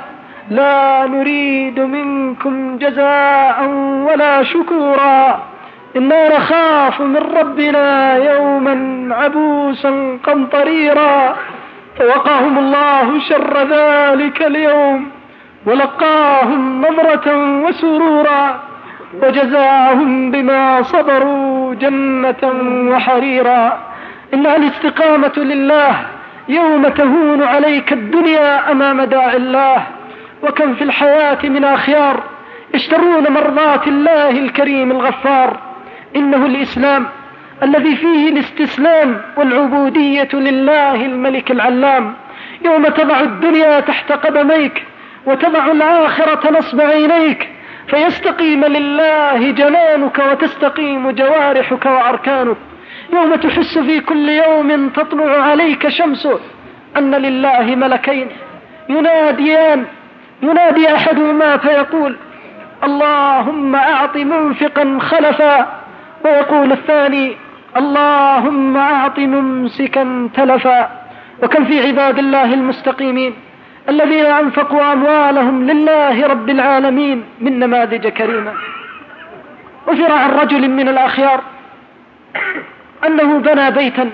[0.51, 3.67] لا نريد منكم جزاء
[4.09, 5.43] ولا شكورا
[5.97, 11.37] إنا نخاف من ربنا يوما عبوسا قمطريرا
[11.99, 15.09] فوقاهم الله شر ذلك اليوم
[15.67, 18.61] ولقاهم نظرة وسرورا
[19.23, 22.43] وجزاهم بما صبروا جنة
[22.93, 23.79] وحريرا
[24.35, 25.97] إنها الاستقامة لله
[26.49, 29.87] يوم تهون عليك الدنيا أمام داع الله
[30.43, 32.23] وكم في الحياة من أخيار
[32.75, 35.57] يشترون مرضات الله الكريم الغفار.
[36.17, 37.07] إنه الإسلام
[37.63, 42.15] الذي فيه الاستسلام والعبودية لله الملك العلام.
[42.65, 44.83] يوم تضع الدنيا تحت قدميك
[45.27, 47.49] وتضع الآخرة نصب عينيك
[47.89, 52.57] فيستقيم لله جنانك وتستقيم جوارحك وأركانك.
[53.13, 56.41] يوم تحس في كل يوم تطلع عليك شمسه
[56.97, 58.29] أن لله ملكين.
[58.89, 59.85] يناديان
[60.43, 62.17] ينادي أحدهما فيقول
[62.85, 65.83] اللهم أعط منفقا خلفا.
[66.25, 67.37] ويقول الثاني
[67.77, 70.91] اللهم أعط ممسكا تلفا.
[71.43, 73.35] وكم في عباد الله المستقيمين
[73.89, 78.53] الذين أنفقوا أموالهم لله رب العالمين من نماذج كريمة.
[79.89, 81.41] أثر عن رجل من الأخيار.
[83.07, 84.11] أنه بنى بيتا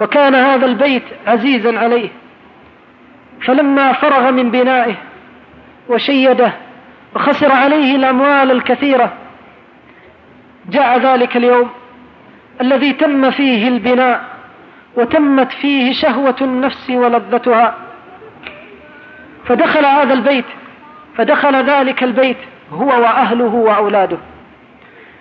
[0.00, 2.08] وكان هذا البيت عزيزا عليه.
[3.40, 4.94] فلما فرغ من بنائه
[5.88, 6.52] وشيده
[7.14, 9.12] وخسر عليه الأموال الكثيرة
[10.68, 11.70] جاء ذلك اليوم
[12.60, 14.24] الذي تم فيه البناء
[14.96, 17.74] وتمت فيه شهوة النفس ولذتها.
[19.44, 20.44] فدخل هذا البيت
[21.16, 22.36] فدخل ذلك البيت
[22.72, 24.18] هو وأهله وأولاده.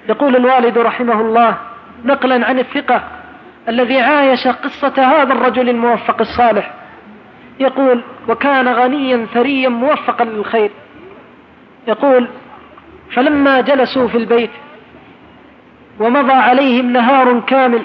[0.10, 1.58] يقول الوالد رحمه الله
[2.04, 3.04] نقلا عن الثقة
[3.70, 6.74] الذي عايش قصة هذا الرجل الموفق الصالح.
[7.60, 10.72] يقول وكان غنيا ثريا موفقا للخير.
[11.88, 12.28] يقول
[13.12, 14.50] فلما جلسوا في البيت
[16.00, 17.82] ومضى عليهم نهار كامل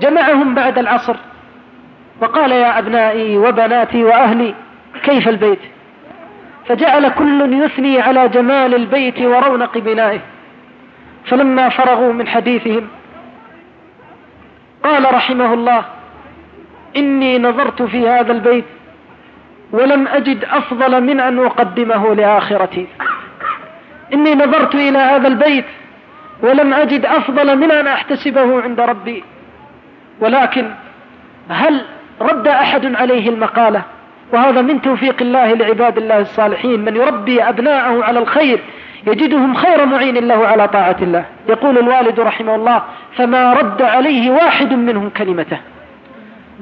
[0.00, 1.16] جمعهم بعد العصر
[2.20, 4.54] وقال يا أبنائي وبناتي وأهلي
[5.02, 5.58] كيف البيت؟
[6.66, 10.20] فجعل كل يثني على جمال البيت ورونق بنائه.
[11.24, 12.88] فلما فرغوا من حديثهم
[14.84, 15.84] قال رحمه الله
[16.96, 18.64] إني نظرت في هذا البيت
[19.72, 22.86] ولم أجد أفضل من أن أقدمه لآخرتي.
[24.12, 25.64] إني نظرت إلى هذا البيت
[26.42, 29.24] ولم أجد أفضل من أن أحتسبه عند ربي.
[30.20, 30.70] ولكن
[31.48, 31.84] هل
[32.20, 33.82] رد أحد عليه المقالة؟
[34.32, 38.60] وهذا من توفيق الله لعباد الله الصالحين من يربي أبناءه على الخير
[39.08, 41.24] يجدهم خير معين له على طاعة الله.
[41.48, 42.82] يقول الوالد رحمه الله
[43.16, 45.58] فما رد عليه واحد منهم كلمته.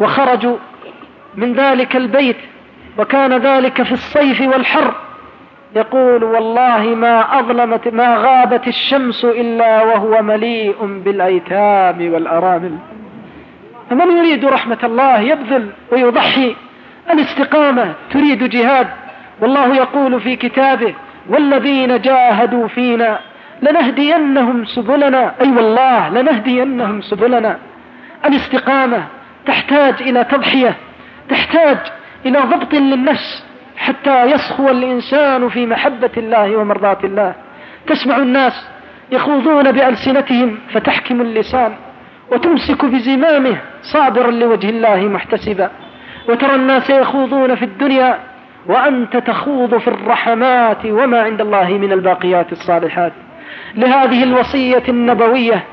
[0.01, 0.57] وخرجوا
[1.35, 2.37] من ذلك البيت
[2.99, 4.95] وكان ذلك في الصيف والحر.
[5.77, 12.79] يقول والله ما أظلمت ما غابت الشمس إلا وهو مليء بالأيتام والأرامل.
[13.91, 16.57] فمن يريد رحمة الله يبذل ويضحي.
[17.13, 18.87] الاستقامة تريد جهاد.
[19.41, 20.95] والله يقول في كتابه
[21.29, 23.19] والذين جاهدوا فينا
[23.63, 25.35] لنهدينهم سبلنا.
[25.41, 27.59] أي أيوة والله لنهدينهم سبلنا.
[28.25, 29.05] الاستقامة
[29.47, 30.77] تحتاج إلى تضحية
[31.29, 31.79] تحتاج
[32.27, 33.45] إلى ضبط للنفس
[33.77, 37.35] حتى يصخو الإنسان في محبة الله ومرضاة الله.
[37.87, 38.69] تسمع الناس
[39.13, 41.75] يخوضون بألسنتهم فتحكم اللسان
[42.33, 45.71] وتمسك بزمامه صابرا لوجه الله محتسبا.
[46.29, 48.19] وترى الناس يخوضون في الدنيا
[48.69, 53.13] وأنت تخوض في الرحمات وما عند الله من الباقيات الصالحات.
[53.75, 55.65] لهذه الوصية النبوية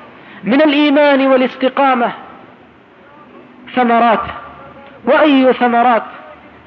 [0.43, 2.11] من الإيمان والاستقامة.
[3.75, 4.19] ثمرات.
[5.05, 6.03] وأي ثمرات؟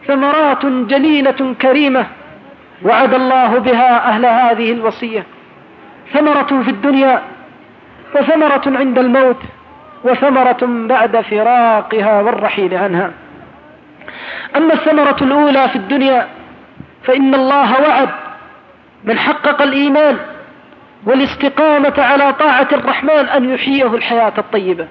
[0.07, 2.07] ثمرات جليلة كريمة.
[2.85, 5.25] وعد الله بها أهل هذه الوصية.
[6.13, 7.23] ثمرة في الدنيا
[8.15, 9.43] وثمرة عند الموت
[10.05, 13.11] وثمرة بعد فراقها والرحيل عنها.
[14.57, 16.29] أما الثمرة الأولى في الدنيا
[17.03, 18.09] فإن الله وعد
[19.05, 20.17] من حقق الإيمان
[21.07, 24.89] والاستقامة على طاعة الرحمن أن يحييه الحياة الطيبة.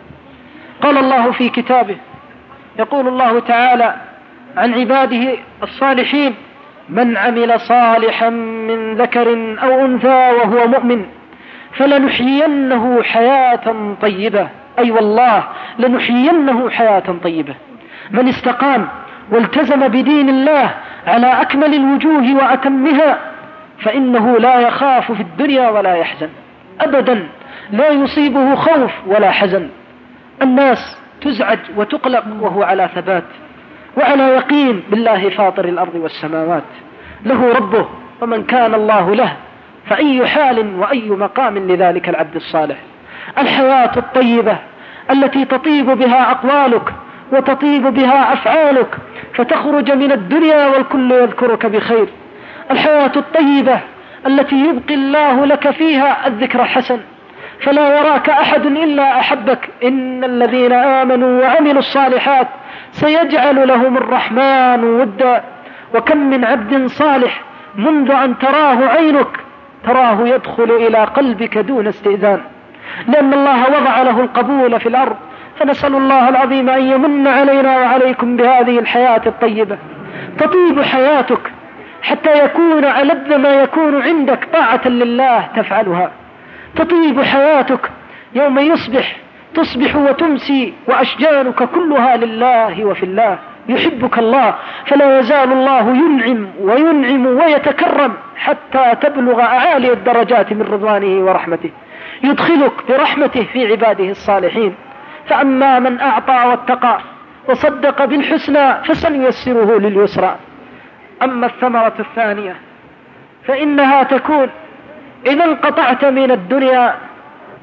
[0.82, 1.98] قال الله في كتابه
[2.80, 3.96] يقول الله تعالى
[4.58, 6.36] عن عباده الصالحين
[6.90, 11.06] من عمل صالحا من ذكر أو أنثى وهو مؤمن
[11.74, 14.42] فلنحيينه حياة طيبة.
[14.42, 15.44] أي أيوة والله
[15.80, 17.56] لنحيينه حياة طيبة.
[18.12, 18.88] من استقام
[19.32, 20.72] والتزم بدين الله
[21.08, 23.18] على أكمل الوجوه وأتمها
[23.80, 26.30] فإنه لا يخاف في الدنيا ولا يحزن.
[26.82, 27.28] أبدا
[27.72, 29.70] لا يصيبه خوف ولا حزن.
[30.42, 33.24] الناس تزعج وتقلق وهو على ثبات
[33.98, 36.64] وعلى يقين بالله فاطر الأرض والسماوات.
[37.26, 37.88] له ربه
[38.22, 39.34] ومن كان الله له
[39.86, 42.78] فأي حال وأي مقام لذلك العبد الصالح.
[43.38, 44.58] الحياة الطيبة
[45.12, 46.94] التي تطيب بها أقوالك
[47.32, 48.98] وتطيب بها أفعالك
[49.34, 52.08] فتخرج من الدنيا والكل يذكرك بخير.
[52.72, 53.80] الحياة الطيبة
[54.28, 57.00] التي يبقي الله لك فيها الذكر الحسن
[57.60, 59.70] فلا يراك أحد إلا أحبك.
[59.84, 62.48] إن الذين آمنوا وعملوا الصالحات
[62.92, 65.44] سيجعل لهم الرحمن ودا.
[65.96, 67.42] وكم من عبد صالح
[67.76, 69.28] منذ أن تراه عينك
[69.84, 72.42] تراه يدخل إلى قلبك دون استئذان.
[73.08, 75.16] لأن الله وضع له القبول في الأرض
[75.60, 79.78] فنسأل الله العظيم أن يمن علينا وعليكم بهذه الحياة الطيبة.
[80.38, 81.52] تطيب حياتك
[82.02, 86.12] حتى يكون ألذ ما يكون عندك طاعة لله تفعلها.
[86.76, 87.92] تطيب حياتك
[88.36, 89.16] يوم يصبح
[89.54, 93.38] تصبح وتمسي وأشجانك كلها لله وفي الله.
[93.70, 101.70] يحبك الله فلا يزال الله ينعم وينعم ويتكرم حتى تبلغ أعالي الدرجات من رضوانه ورحمته.
[102.24, 104.76] يدخلك برحمته في عباده الصالحين.
[105.28, 107.00] فأما من أعطى واتقى
[107.50, 110.36] وصدق بالحسنى فسنيسره لليسرى.
[111.24, 112.56] أما الثمرة الثانية
[113.44, 114.50] فإنها تكون
[115.26, 116.96] إذا انقطعت من الدنيا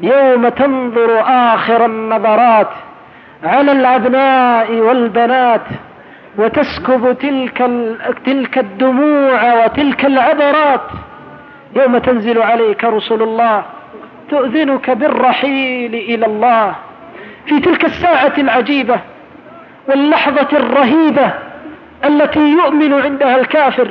[0.01, 2.69] يوم تنظر آخر النظرات
[3.45, 5.61] على الأبناء والبنات
[6.39, 7.59] وتسكب تلك
[8.27, 10.81] تلك الدموع وتلك العبرات.
[11.77, 13.63] يوم تنزل عليك رسل الله
[14.31, 16.75] تؤذنك بالرحيل إلى الله.
[17.47, 19.01] في تلك الساعة العجيبة
[19.89, 21.33] واللحظة الرهيبة
[22.05, 23.91] التي يؤمن عندها الكافر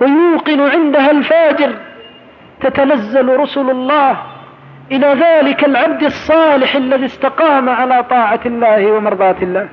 [0.00, 1.74] ويوقن عندها الفاجر
[2.60, 4.16] تتنزل رسل الله
[4.92, 9.68] إلى ذلك العبد الصالح الذي استقام على طاعة الله ومرضاة الله.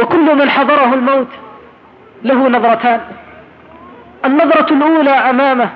[0.00, 1.28] وكل من حضره الموت
[2.22, 3.00] له نظرتان
[4.24, 5.70] النظرة الأولى أمامه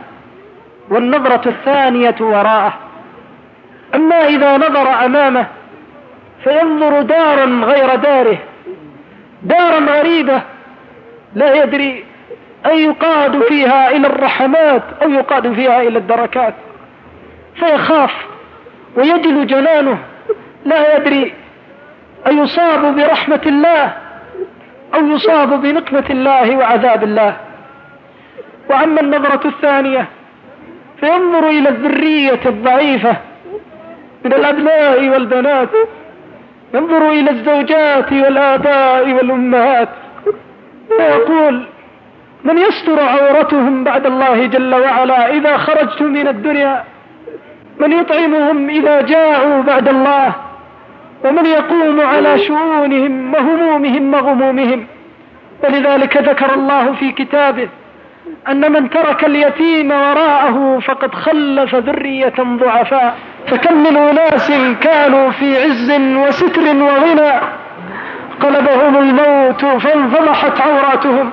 [0.91, 2.75] والنظرة الثانية وراءه.
[3.95, 5.47] أما إذا نظر أمامه
[6.45, 8.39] فينظر دارا غير داره.
[9.43, 10.43] دارا غريبة.
[11.35, 12.05] لا يدري
[12.67, 16.55] أن يقاد فيها إلى الرحمات أو يقاد فيها إلى الدركات.
[17.55, 18.27] فيخاف
[18.97, 19.99] ويجل جنانه.
[20.65, 21.35] لا يدري
[22.27, 23.93] أيصاب برحمة الله
[24.95, 27.37] أو يصاب بنقمة الله وعذاب الله.
[28.71, 30.07] وأما النظرة الثانية
[31.01, 33.17] فينظر إلى الذرية الضعيفة
[34.25, 35.69] من الأبناء والبنات.
[36.75, 39.89] ينظر إلى الزوجات والآباء والأمهات.
[40.99, 41.67] ويقول
[42.45, 46.85] من يستر عورتهم بعد الله جل وعلا إذا خرجت من الدنيا؟
[47.81, 50.33] من يطعمهم إذا جاعوا بعد الله؟
[51.25, 54.87] ومن يقوم على شؤونهم وهمومهم وغمومهم؟
[55.65, 57.69] ولذلك ذكر الله في كتابه
[58.49, 63.17] أن من ترك اليتيم وراءه فقد خلف ذرية ضعفاء.
[63.51, 67.33] فكم من أناس كانوا في عز وستر وغنى
[68.41, 71.31] قلبهم الموت فانفضحت عوراتهم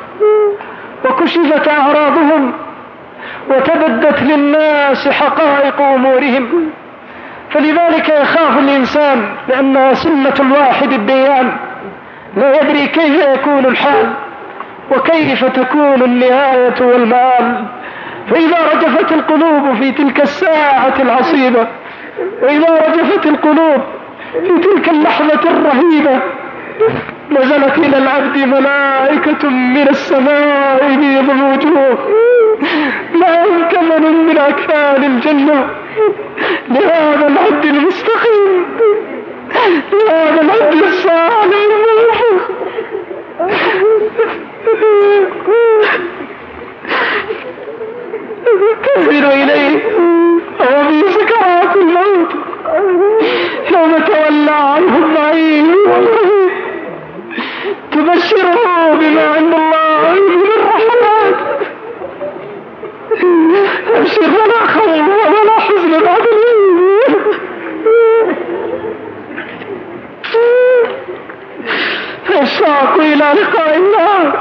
[1.06, 2.54] وكشفت أعراضهم
[3.50, 6.70] وتبدت للناس حقائق أمورهم.
[7.50, 11.52] فلذلك يخاف الإنسان لأنها سنة الواحد الديان
[12.38, 14.14] لا يدري كيف يكون الحال
[14.92, 17.66] وكيف تكون النهاية والمآل.
[18.30, 21.68] فإذا رجفت القلوب في تلك الساعة العصيبة
[22.42, 23.82] وإذا رجفت القلوب
[24.34, 26.20] في تلك اللحظة الرهيبة.
[27.32, 31.98] نزلت إلى العبد ملائكة من السماء بيض الوجوه.
[33.16, 35.70] معهم كمن من أكفان الجنة.
[36.70, 38.66] لهذا العبد المستقيم.
[39.94, 41.76] لهذا العبد الصالح.
[48.84, 49.80] كبر إليه.
[50.60, 52.32] وهو في سكرات الموت.
[53.72, 55.66] يوم تولى عنه الضعيف.
[57.92, 61.36] تبشره بما عند الله من الرحمات.
[63.96, 66.26] أبشر ولا خوف ولا حزن بعد
[72.30, 74.34] الشوق إلى لقاء الله.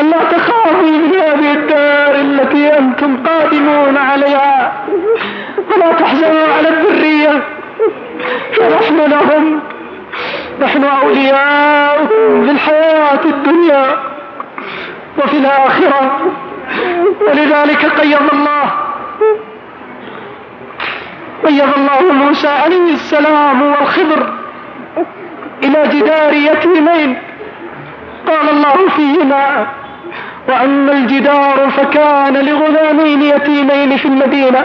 [0.00, 4.72] ألا تخافوا من هذه الدار التي أنتم قادمون عليها.
[5.74, 7.42] ولا تحزنوا على الذرية.
[8.52, 9.60] فنحن لهم.
[10.60, 13.84] نحن أولياؤكم في الحياة الدنيا
[15.18, 16.18] وفي الآخرة.
[17.28, 18.70] ولذلك قيض الله.
[21.46, 24.41] قيض الله موسى عليه السلام والخضر.
[25.62, 27.16] إلى جدار يتيمين.
[28.26, 29.66] قال الله فيهما
[30.48, 34.64] وأما الجدار فكان لغلامين يتيمين في المدينة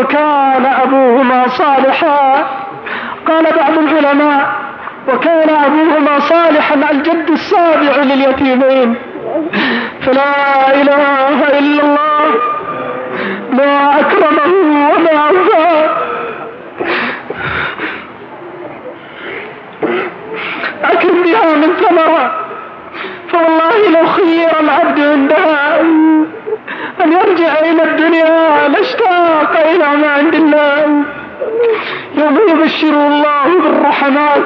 [0.00, 2.46] وكان أبوهما صالحا.
[3.28, 4.52] قال بعض العلماء
[5.08, 8.94] وكان أبوهما صالحا الجد السابع لليتيمين.
[10.00, 12.28] فلا إله إلا الله.
[13.52, 14.52] ما أكرمه
[14.90, 15.97] وما أوفاه
[20.84, 22.44] أكل بها من ثمرة.
[23.28, 25.80] فوالله لو خير العبد عندها
[27.04, 31.04] أن يرجع إلى الدنيا لاشتاق إلى ما عند الله.
[32.14, 34.44] يوم يبشر الله بالرحمات.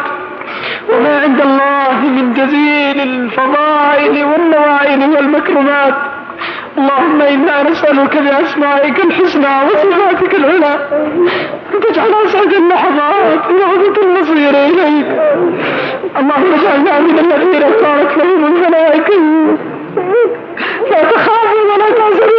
[0.93, 6.12] وما عند الله من جزيل الفضائل والنوائل والمكرمات.
[6.79, 10.75] اللهم إنا نسألك بأسمائك الحسنى وصفاتك العلى.
[11.75, 15.07] أن تجعل أسعد اللحظات وعودة المصير إليك.
[16.19, 19.19] اللهم اجعلنا من الذين صارت لهم الملائكة.
[20.91, 22.33] لا تخافوا ولا تحزنوا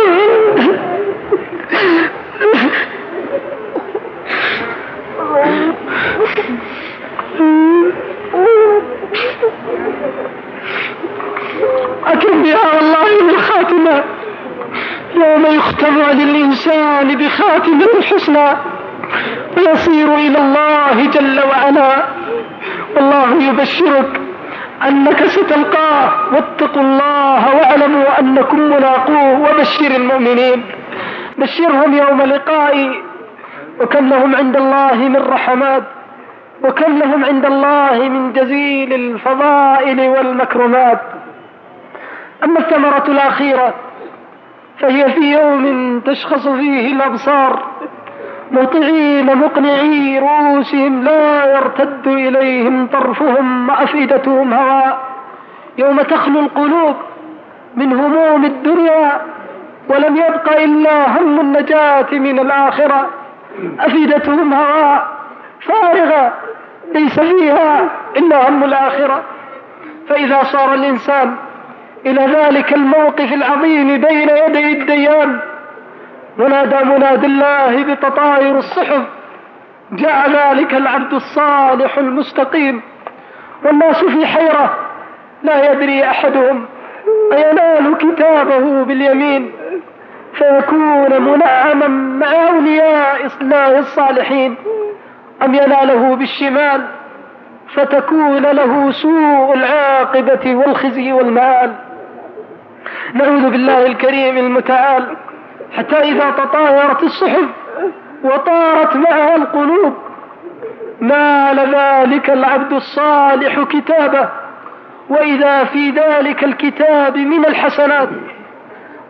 [12.07, 14.03] أكن بها والله بالخاتمة.
[15.15, 18.49] يوم يختم للإنسان بخاتمة الحسنى
[19.57, 22.05] ويصير إلى الله جل وعلا.
[22.95, 24.21] والله يبشرك
[24.87, 26.33] أنك ستلقاه.
[26.33, 30.63] واتقوا الله واعلموا أنكم ملاقوه وبشر المؤمنين.
[31.37, 33.01] بشرهم يوم لقائي
[33.81, 35.83] وكم لهم عند الله من رحمات.
[36.63, 41.01] وكم لهم عند الله من جزيل الفضائل والمكرمات.
[42.43, 43.73] أما الثمرة الأخيرة
[44.79, 47.63] فهي في يوم تشخص فيه الأبصار
[48.51, 54.99] مطيعين مقنعي رؤوسهم لا يرتد إليهم طرفهم وأفئدتهم هواء
[55.77, 56.95] يوم تخلو القلوب
[57.75, 59.21] من هموم الدنيا
[59.89, 63.09] ولم يبق إلا هم النجاة من الآخرة.
[63.79, 65.07] أفئدتهم هواء
[65.61, 66.33] فارغة
[66.93, 69.23] ليس فيها إلا هم الآخرة.
[70.09, 71.35] فإذا صار الإنسان
[72.05, 75.39] إلى ذلك الموقف العظيم بين يدي الديان.
[76.39, 79.03] ونادى مناد الله بتطاير الصحف.
[79.91, 82.81] جاء ذلك العبد الصالح المستقيم.
[83.65, 84.75] والناس في حيرة.
[85.43, 86.65] لا يدري أحدهم
[87.33, 89.51] أينال كتابه باليمين.
[90.33, 94.55] فيكون منعما مع أولياء الله الصالحين.
[95.45, 96.85] أم يناله بالشمال.
[97.73, 101.71] فتكون له سوء العاقبة والخزي والمآل.
[103.13, 105.17] نعوذ بالله الكريم المتعال
[105.77, 107.49] حتى إذا تطايرت الصحف
[108.23, 109.93] وطارت معها القلوب
[110.99, 114.29] نال ذلك العبد الصالح كتابه
[115.09, 118.09] وإذا في ذلك الكتاب من الحسنات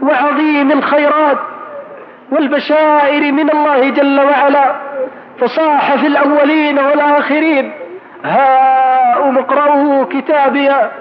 [0.01, 1.37] وعظيم الخيرات
[2.31, 4.75] والبشائر من الله جل وعلا
[5.39, 7.71] فصاح في الأولين والآخرين
[8.23, 10.91] هاؤم اقرأوا كتابيا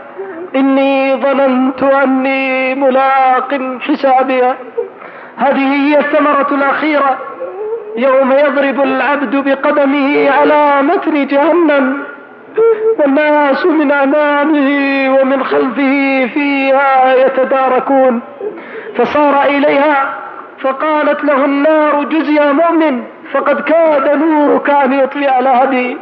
[0.56, 4.56] إني ظننت أني ملاق حسابيا
[5.36, 7.18] هذه هي الثمرة الأخيرة.
[7.96, 12.02] يوم يضرب العبد بقدمه على متن جهنم.
[12.98, 14.68] والناس من أمامه
[15.20, 18.20] ومن خلفه فيها يتداركون.
[18.96, 20.14] فصار إليها
[20.62, 23.02] فقالت له النار جز يا مؤمن
[23.32, 25.96] فقد كاد نورك أن يطفئ على هدي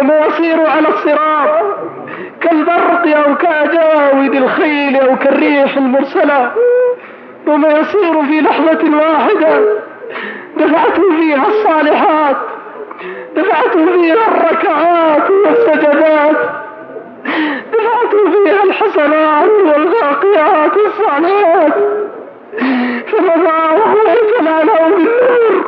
[0.00, 1.64] وما يصير على الصراط
[2.40, 6.50] كالبرق أو كأجاود الخيل أو كالريح المرسلة.
[7.46, 9.60] وما يصير في لحظة واحدة
[10.56, 12.36] دفعته فيها الصالحات
[13.36, 16.36] دفعته فيها الركعات والسجدات
[17.72, 20.72] دفعته فيها الحسنات والباقيات
[22.52, 25.64] الصالحات فمضى وهو يتلالى بالنور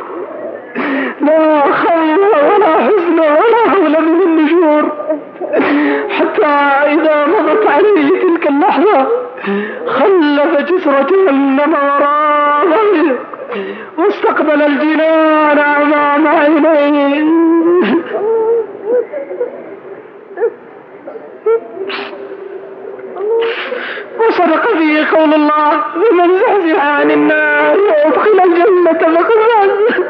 [1.20, 4.92] لا خير ولا حزن ولا هول من النشور
[6.10, 6.46] حتى
[6.92, 9.06] إذا مضت عليه تلك اللحظة
[9.86, 13.18] خلف جسر جهنم وراءه
[13.98, 16.26] واستقبل الجنان أمام
[16.66, 17.24] عينيه
[24.18, 30.04] وصدق فيه قول الله ومن زحزح عن النار وأدخل الجنة فقد فاز.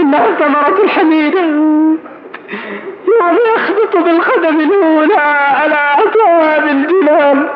[0.00, 7.48] إنها ثمرة الحميدة يوم يخبط بالقدم الأولى على أبواب الجنان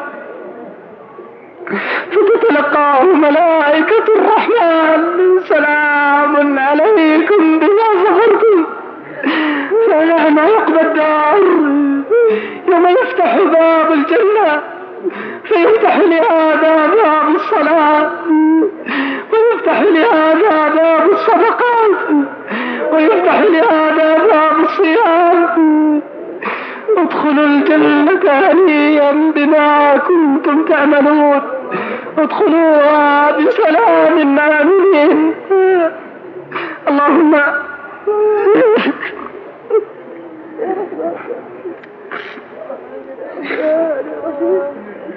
[2.12, 5.00] فتتلقاه ملائكة الرحمن.
[5.48, 8.66] سلام عليكم بما صبرتم
[9.86, 11.42] فنعم عقب الدار.
[12.68, 14.62] يوم يفتح باب الجنة
[15.44, 18.10] فيفتح لهذا باب الصلاة.
[19.32, 22.08] ويفتح لهذا باب الصدقات.
[22.92, 26.02] ويفتح لهذا باب الصيام.
[26.96, 31.57] ادخلوا الجنة هنيئا بما كنتم تعملون.
[32.18, 35.34] ادخلوها بسلام آمنين
[36.88, 37.34] اللهم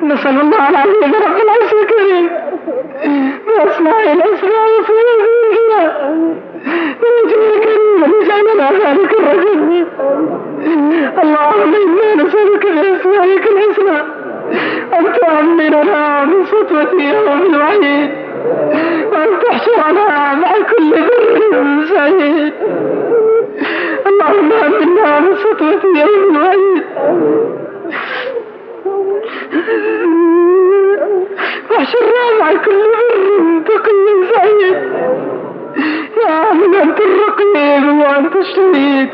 [0.04, 2.30] نسأل الله العظيم رب العرش الكريم.
[3.48, 5.92] بأسماء الأسماء وصفاته
[7.02, 9.86] بوجه الكريم لجعلنا ذلك الرجل.
[11.24, 14.21] اللهم إنا نسألك بأسمائك الحسنى
[15.00, 18.10] أن تؤمننا من سطوة يوم الوعيد
[19.12, 22.54] وأن تحشرنا مع كل بر سعيد
[24.08, 26.84] اللهم أمنا من سطوة يوم الوعيد
[31.72, 34.78] واحشرنا مع كل بر تقي سعيد
[36.28, 39.10] يا من أنت الرقيب وأنت الشهيد.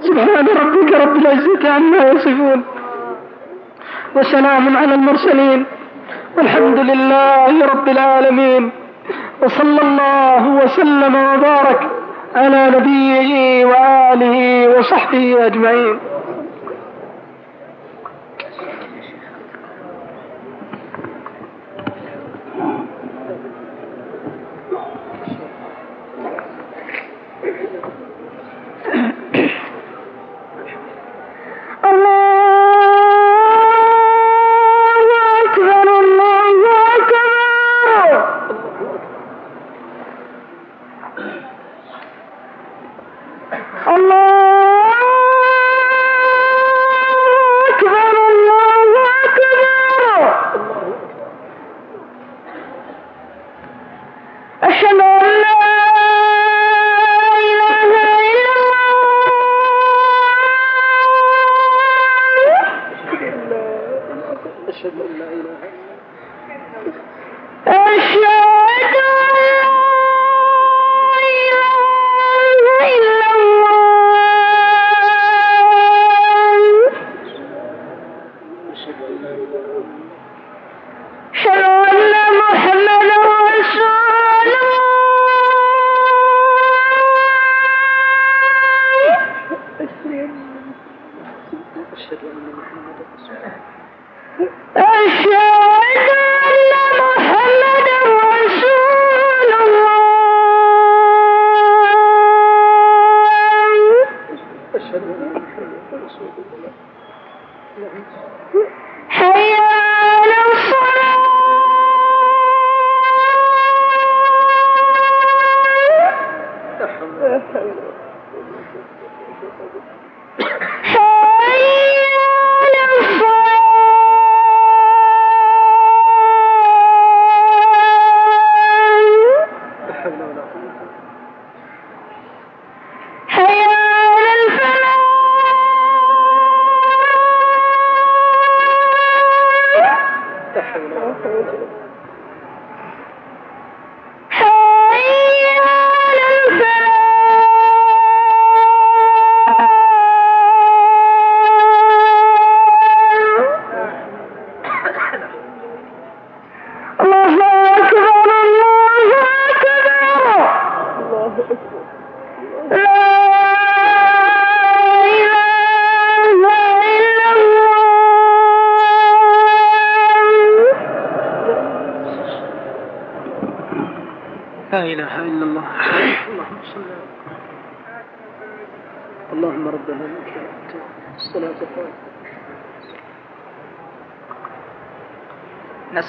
[0.00, 2.64] سبحان ربك رب العزة عما يصفون
[4.16, 5.64] وسلام على المرسلين
[6.36, 8.70] والحمد لله رب العالمين
[9.42, 11.80] وصلى الله وسلم وبارك
[12.36, 15.98] على نبيه وآله وصحبه أجمعين
[31.88, 32.37] कर ले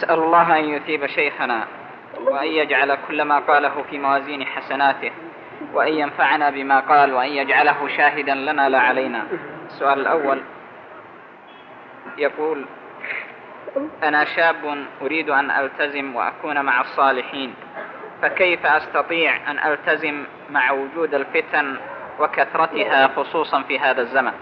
[0.09, 1.67] نسأل الله أن يثيب شيخنا
[2.21, 5.11] وأن يجعل كل ما قاله في موازين حسناته
[5.73, 9.27] وأن ينفعنا بما قال وأن يجعله شاهدا لنا لا علينا.
[9.65, 10.41] السؤال الأول
[12.17, 12.65] يقول
[14.03, 17.53] أنا شاب أريد أن ألتزم وأكون مع الصالحين
[18.21, 21.77] فكيف أستطيع أن ألتزم مع وجود الفتن
[22.19, 24.33] وكثرتها خصوصا في هذا الزمن؟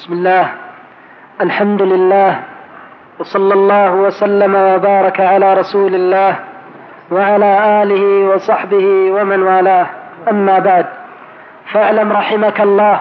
[0.00, 0.48] بسم الله.
[1.40, 2.40] الحمد لله.
[3.18, 6.36] وصلى الله وسلم وبارك على رسول الله
[7.10, 9.86] وعلى آله وصحبه ومن والاه.
[10.30, 10.86] أما بعد
[11.72, 13.00] فاعلم رحمك الله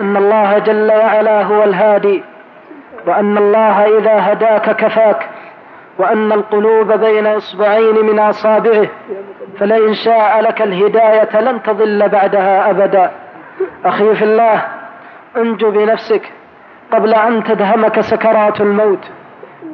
[0.00, 2.22] أن الله جل وعلا هو الهادي
[3.06, 5.28] وأن الله إذا هداك كفاك
[5.98, 8.86] وأن القلوب بين إصبعين من أصابعه
[9.58, 13.10] فلئن شاء لك الهداية لن تضل بعدها أبدا.
[13.84, 14.79] أخي في الله
[15.36, 16.32] أنجو بنفسك
[16.92, 19.10] قبل أن تدهمك سكرات الموت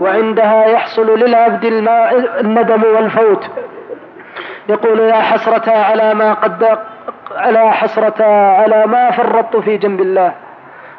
[0.01, 1.65] وعندها يحصل للعبد
[2.41, 3.51] الندم والفوت.
[4.69, 6.79] يقول يا حسرة على ما قد
[7.37, 8.25] على حسرة
[8.61, 10.33] على ما فرطت في جنب الله.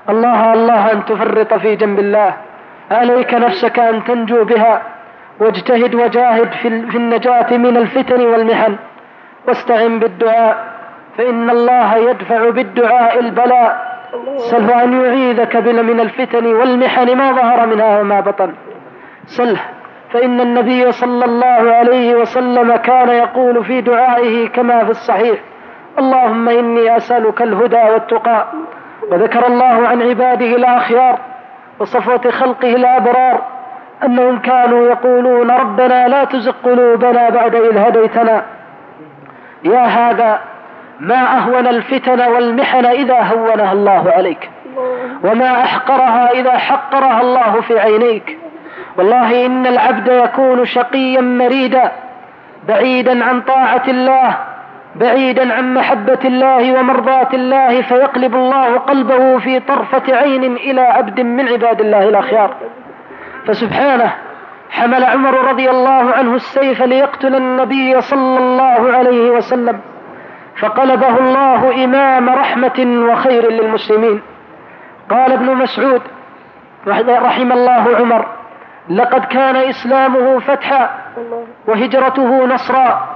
[0.09, 2.33] الله الله أن تفرط في جنب الله.
[2.91, 4.81] عليك نفسك أن تنجو بها.
[5.39, 6.51] واجتهد وجاهد
[6.91, 8.75] في النجاة من الفتن والمحن.
[9.47, 10.57] واستعن بالدعاء
[11.17, 13.96] فإن الله يدفع بالدعاء البلاء.
[14.38, 18.53] سله أن يعيذك من الفتن والمحن ما ظهر منها وما بطن.
[19.26, 19.59] سله
[20.13, 25.39] فإن النبي صلى الله عليه وسلم كان يقول في دعائه كما في الصحيح
[25.99, 28.47] اللهم إني أسألك الهدى والتقى
[29.11, 31.20] وذكر الله عن عباده الأخيار
[31.80, 33.41] وصفوة خلقه الأبرار
[34.03, 38.43] أنهم كانوا يقولون ربنا لا تزغ قلوبنا بعد إذ هديتنا.
[39.63, 40.39] يا هذا
[40.99, 44.49] ما أهون الفتن والمحن إذا هونها الله عليك.
[45.23, 48.37] وما أحقرها إذا حقرها الله في عينيك.
[48.97, 51.91] والله إن العبد يكون شقيا مريدا
[52.67, 54.37] بعيدا عن طاعة الله
[54.95, 61.47] بعيدا عن محبة الله ومرضاة الله فيقلب الله قلبه في طرفة عين إلى عبد من
[61.47, 62.53] عباد الله الأخيار.
[63.45, 64.13] فسبحانه
[64.69, 69.79] حمل عمر رضي الله عنه السيف ليقتل النبي صلى الله عليه وسلم.
[70.59, 74.21] فقلبه الله إمام رحمة وخير للمسلمين.
[75.09, 76.01] قال ابن مسعود
[77.09, 78.25] رحم الله عمر
[78.89, 80.89] لقد كان إسلامه فتحا
[81.67, 83.07] وهجرته نصرا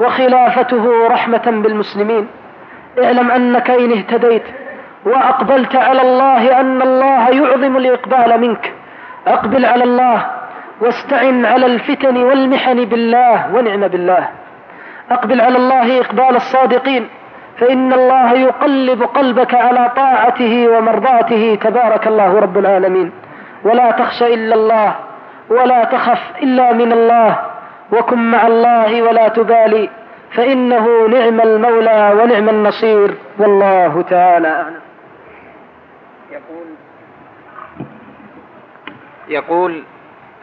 [0.00, 2.26] وخلافته رحمة بالمسلمين.
[3.04, 4.42] اعلم أنك إن اهتديت
[5.06, 8.72] وأقبلت على الله أن الله يعظم الإقبال منك.
[9.26, 10.26] أقبل على الله
[10.80, 14.28] واستعن على الفتن والمحن بالله ونعم بالله.
[15.10, 17.08] أقبل على الله إقبال الصادقين
[17.58, 21.58] فإن الله يقلب قلبك على طاعته ومرضاته.
[21.60, 23.12] تبارك الله رب العالمين.
[23.64, 24.94] ولا تخش إلا الله
[25.50, 27.36] ولا تخف إلا من الله
[27.92, 29.90] وكن مع الله ولا تبالي
[30.30, 33.14] فإنه نعم المولى ونعم النصير.
[33.38, 34.80] والله تعالى أعلم.
[36.30, 36.66] يقول
[39.28, 39.82] يقول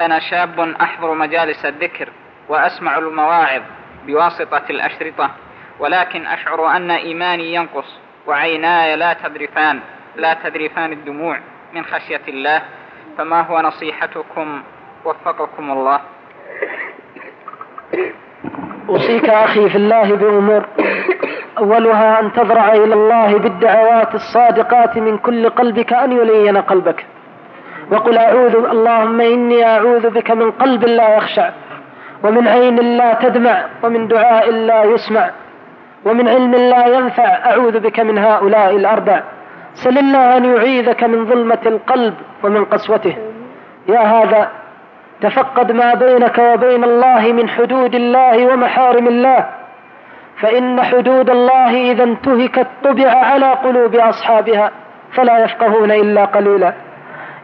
[0.02, 2.10] أنا شاب أحضر مجالس الذكر
[2.50, 3.62] وأسمع المواعظ.
[4.08, 5.32] بواسطة الأشرطة
[5.80, 9.80] ولكن أشعر أن إيماني ينقص وعيناي لا تذرفان
[10.16, 11.40] لا تذرفان الدموع
[11.74, 12.62] من خشية الله.
[13.18, 14.64] فما هو نصيحتكم؟
[15.06, 16.00] وفقكم الله.
[18.90, 20.66] أوصيك أخي في الله بأمور.
[21.58, 27.06] أولها أن تضرع إلى الله بالدعوات الصادقات من كل قلبك أن يلين قلبك.
[27.92, 31.50] وقل أعوذ اللهم إني أعوذ بك من قلب لا يخشع.
[32.26, 35.30] ومن عين لا تدمع ومن دعاء لا يسمع
[36.06, 39.22] ومن علم لا ينفع أعوذ بك من هؤلاء الأربع.
[39.74, 42.14] سل الله أن يعيذك من ظلمة القلب
[42.44, 43.16] ومن قسوته.
[43.88, 44.50] يا هذا
[45.22, 49.46] تفقد ما بينك وبين الله من حدود الله ومحارم الله.
[50.42, 54.72] فإن حدود الله إذا انتهكت طبع على قلوب أصحابها
[55.12, 56.74] فلا يفقهون إلا قليلا.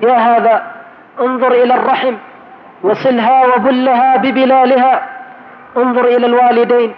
[0.02, 0.64] يا هذا
[1.22, 2.14] انظر إلى الرحم.
[2.84, 5.10] وصلها وبلها ببلالها.
[5.78, 6.94] انظر إلى الوالدين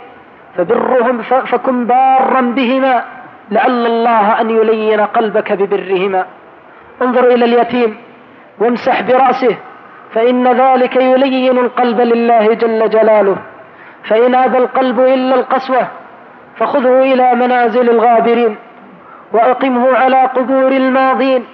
[0.58, 3.04] فبرهم فكن بارا بهما
[3.52, 6.26] لعل الله أن يلين قلبك ببرهما.
[7.02, 7.98] انظر إلى اليتيم
[8.60, 9.56] وامسح برأسه
[10.14, 13.38] فإن ذلك يلين القلب لله جل جلاله.
[14.04, 15.88] فإن أبى القلب إلا القسوة
[16.58, 18.56] فخذه إلى منازل الغابرين
[19.34, 21.46] وأقمه على قبور الماضين.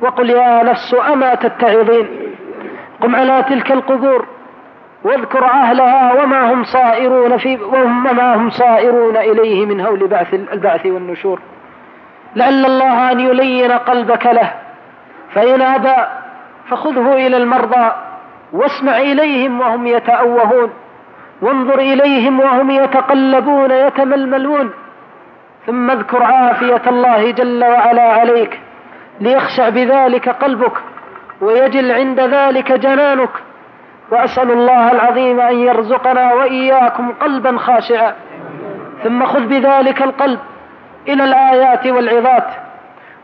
[0.00, 2.08] وقل يا نفس أما تتعظين؟
[3.00, 4.26] قم على تلك القبور
[5.04, 10.86] واذكر أهلها وما هم صائرون في وهم ما هم صائرون إليه من هول بعث البعث
[10.86, 11.40] والنشور.
[12.36, 14.52] لعل الله أن يلين قلبك له
[15.34, 15.96] فإن أبى
[16.68, 17.92] فخذه إلى المرضى
[18.52, 20.70] واسمع إليهم وهم يتأوهون.
[21.42, 24.70] وانظر إليهم وهم يتقلبون يتململون.
[25.66, 28.60] ثم اذكر عافية الله جل وعلا عليك
[29.20, 30.72] ليخشع بذلك قلبك.
[31.40, 33.30] ويجل عند ذلك جنانك
[34.12, 38.12] وأسأل الله العظيم أن يرزقنا وإياكم قلبا خاشعا.
[39.04, 40.38] ثم خذ بذلك القلب
[41.08, 42.46] إلى الآيات والعظات.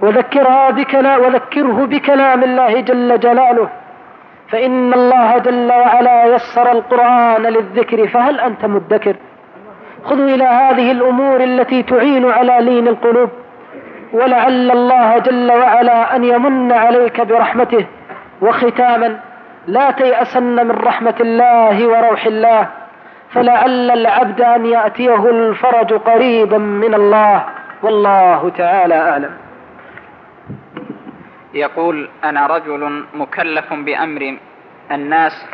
[0.01, 3.69] وذكرها بكلا وذكره بكلام الله جل جلاله.
[4.49, 9.17] فإن الله جل وعلا يسر القرآن للذكر فهل أنت مدكر؟
[10.05, 13.31] خذوا إلى هذه الأمور التي تعين على لين القلوب.
[14.13, 17.87] ولعل الله جل وعلا أن يمن عليك برحمته.
[18.41, 19.21] وختاما
[19.67, 22.69] لا تيأسن من رحمة الله وروح الله
[23.31, 27.45] فلعل العبد أن يأتيه الفرج قريبا من الله
[27.83, 29.37] والله تعالى أعلم.
[31.55, 34.37] يقول أنا رجل مكلف بأمر
[34.91, 35.47] الناس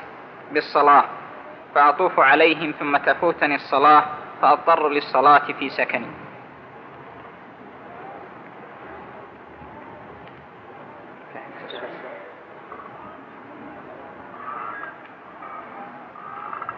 [0.52, 1.04] بالصلاة
[1.74, 4.04] فأطوف عليهم ثم تفوتني الصلاة
[4.42, 6.06] فأضطر للصلاة في سكني.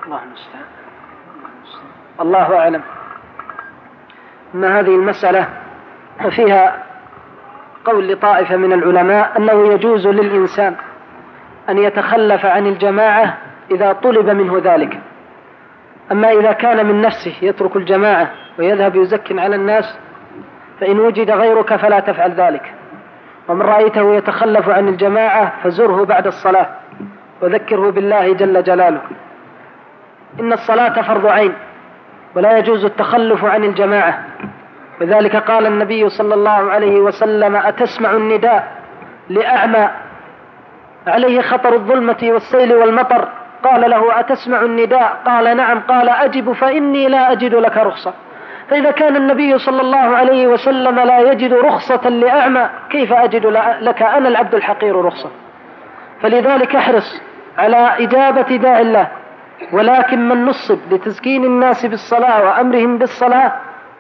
[0.06, 0.64] الله المستعان.
[2.20, 2.82] الله أعلم
[4.54, 5.48] أن هذه المسألة
[6.30, 6.82] فيها
[7.84, 10.74] قول لطائفة من العلماء أنه يجوز للإنسان
[11.68, 13.38] أن يتخلف عن الجماعة
[13.70, 15.00] إذا طلب منه ذلك.
[16.12, 19.98] أما إذا كان من نفسه يترك الجماعة ويذهب يزكن على الناس
[20.80, 22.74] فإن وجد غيرك فلا تفعل ذلك.
[23.48, 26.66] ومن رأيته يتخلف عن الجماعة فزره بعد الصلاة
[27.42, 29.00] وذكره بالله جل جلاله.
[30.40, 31.52] إن الصلاة فرض عين
[32.34, 34.24] ولا يجوز التخلف عن الجماعة.
[35.00, 38.72] لذلك قال النبي صلى الله عليه وسلم أتسمع النداء
[39.28, 39.88] لأعمى
[41.06, 43.28] عليه خطر الظلمة والسيل والمطر؟
[43.64, 45.80] قال له أتسمع النداء؟ قال نعم.
[45.80, 48.14] قال أجب فإني لا أجد لك رخصة.
[48.70, 53.46] فإذا كان النبي صلى الله عليه وسلم لا يجد رخصة لأعمى كيف أجد
[53.80, 55.30] لك أنا العبد الحقير رخصة؟
[56.22, 57.22] فلذلك احرص
[57.58, 59.08] على إجابة داع الله.
[59.72, 63.52] ولكن من نصب لتسكين الناس بالصلاة وأمرهم بالصلاة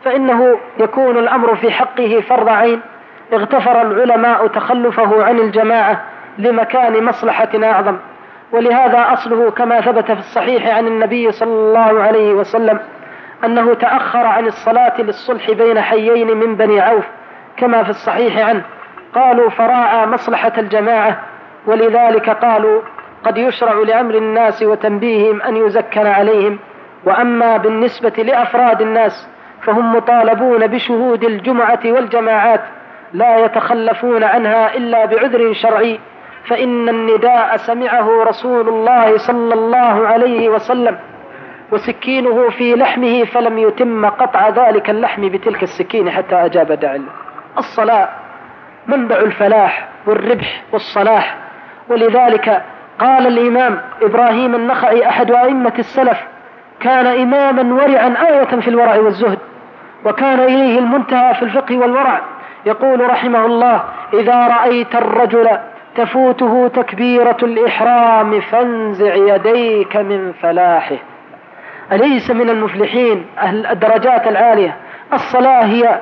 [0.04, 2.80] فإنه يكون الأمر في حقه فرض عين.
[3.32, 6.00] اغتفر العلماء تخلفه عن الجماعة
[6.38, 7.96] لمكان مصلحة أعظم.
[8.52, 12.80] ولهذا أصله كما ثبت في الصحيح عن النبي صلى الله عليه وسلم
[13.44, 17.04] أنه تأخر عن الصلاة للصلح بين حيين من بني عوف
[17.56, 18.62] كما في الصحيح عنه.
[19.14, 21.20] قالوا فراعى مصلحة الجماعة
[21.66, 22.80] ولذلك قالوا
[23.24, 26.58] قد يشرع لأمر الناس وتنبيههم أن يزكن عليهم
[27.04, 29.28] وأما بالنسبة لأفراد الناس
[29.62, 32.60] فهم مطالبون بشهود الجمعة والجماعات
[33.12, 36.00] لا يتخلفون عنها إلا بعذر شرعي
[36.44, 40.98] فإن النداء سمعه رسول الله صلى الله عليه وسلم
[41.72, 46.98] وسكينه في لحمه فلم يتم قطع ذلك اللحم بتلك السكين حتى أجاب داع
[47.58, 48.08] الصلاة
[48.86, 51.36] منبع الفلاح والربح والصلاح
[51.88, 52.62] ولذلك
[52.98, 56.20] قال الإمام إبراهيم النخعي أحد أئمة السلف
[56.80, 59.38] كان إماما ورعا آية في الورع والزهد
[60.04, 62.20] وكان إليه المنتهى في الفقه والورع.
[62.66, 63.84] يقول رحمه الله
[64.14, 65.48] إذا رأيت الرجل
[65.96, 70.96] تفوته تكبيرة الإحرام فانزع يديك من فلاحه.
[71.92, 74.76] أليس من المفلحين أهل الدرجات العالية؟
[75.12, 76.00] الصلاة هي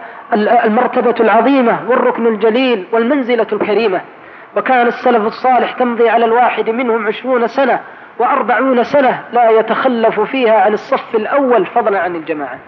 [0.64, 4.00] المرتبة العظيمة والركن الجليل والمنزلة الكريمة.
[4.56, 7.80] وكان السلف الصالح تمضي على الواحد منهم عشرون سنة
[8.18, 12.58] وأربعون سنة لا يتخلف فيها عن الصف الأول فضلا عن الجماعة.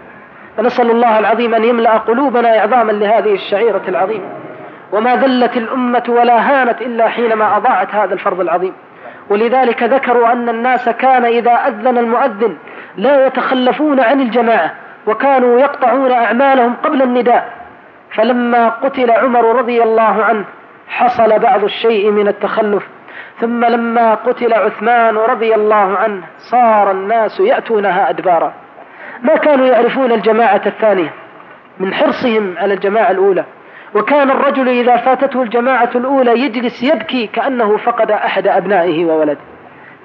[0.57, 4.25] فنسأل الله العظيم أن يملأ قلوبنا إعظاما لهذه الشعيرة العظيمة.
[4.93, 8.73] وما ذلت الأمة ولا هانت إلا حينما أضاعت هذا الفرض العظيم.
[9.31, 12.57] ولذلك ذكروا أن الناس كان إذا أذن المؤذن
[12.97, 14.75] لا يتخلفون عن الجماعة
[15.07, 17.53] وكانوا يقطعون أعمالهم قبل النداء.
[18.11, 20.45] فلما قتل عمر رضي الله عنه
[20.89, 22.89] حصل بعض الشيء من التخلف.
[23.41, 28.53] ثم لما قتل عثمان رضي الله عنه صار الناس يأتونها أدبارا.
[29.23, 31.13] ما كانوا يعرفون الجماعة الثانية.
[31.81, 33.45] من حرصهم على الجماعة الأولى.
[33.95, 39.41] وكان الرجل إذا فاتته الجماعة الأولى يجلس يبكي كأنه فقد أحد أبنائه وولده.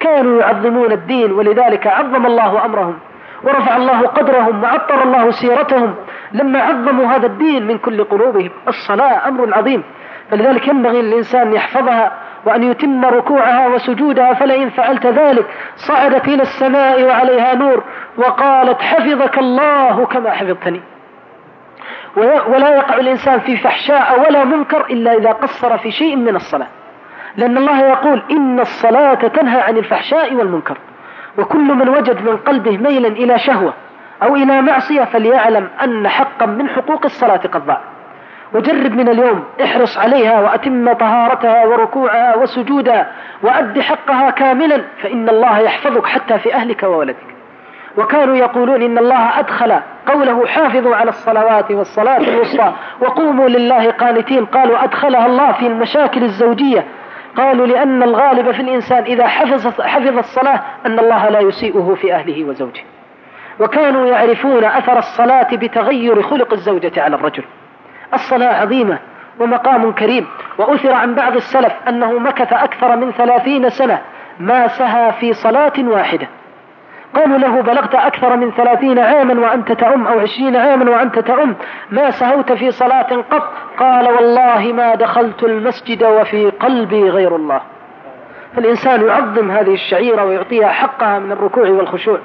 [0.00, 2.98] كانوا يعظمون الدين ولذلك عظم الله أمرهم.
[3.42, 5.94] ورفع الله قدرهم وعطر الله سيرتهم.
[6.32, 9.82] لما عظموا هذا الدين من كل قلوبهم الصلاة أمر عظيم.
[10.30, 12.12] فلذلك ينبغي للإنسان يحفظها
[12.44, 17.82] وأن يتم ركوعها وسجودها فلئن فعلت ذلك صعدت إلى السماء وعليها نور
[18.16, 20.80] وقالت حفظك الله كما حفظتني.
[22.46, 26.66] ولا يقع الإنسان في فحشاء ولا منكر إلا إذا قصر في شيء من الصلاة.
[27.36, 30.78] لأن الله يقول إن الصلاة تنهى عن الفحشاء والمنكر.
[31.38, 33.74] وكل من وجد من قلبه ميلا إلى شهوة
[34.22, 37.80] أو إلى معصية فليعلم أن حقا من حقوق الصلاة قد ضاع.
[38.54, 46.06] وجرب من اليوم احرص عليها وأتم طهارتها وركوعها وسجودها وأد حقها كاملا فإن الله يحفظك
[46.06, 47.16] حتى في أهلك وولدك.
[47.98, 54.84] وكانوا يقولون إن الله أدخل قوله حافظوا على الصلوات والصلاة الوسطى وقوموا لله قانتين قالوا
[54.84, 56.84] أدخلها الله في المشاكل الزوجية.
[57.36, 62.44] قالوا لأن الغالب في الإنسان إذا حفظ, حفظ الصلاة أن الله لا يسيئه في أهله
[62.44, 62.82] وزوجه.
[63.60, 67.42] وكانوا يعرفون أثر الصلاة بتغير خلق الزوجة على الرجل.
[68.14, 68.98] الصلاة عظيمة
[69.38, 70.26] ومقام كريم.
[70.58, 73.98] وأثر عن بعض السلف أنه مكث أكثر من ثلاثين سنة
[74.40, 76.28] ما سهى في صلاة واحدة.
[77.14, 81.54] قالوا له بلغت أكثر من ثلاثين عاما وأنت تعم أو عشرين عاما وأنت تعم
[81.90, 87.60] ما سهوت في صلاة قط؟ قال والله ما دخلت المسجد وفي قلبي غير الله.
[88.56, 92.18] فالإنسان يعظم هذه الشعيرة ويعطيها حقها من الركوع والخشوع.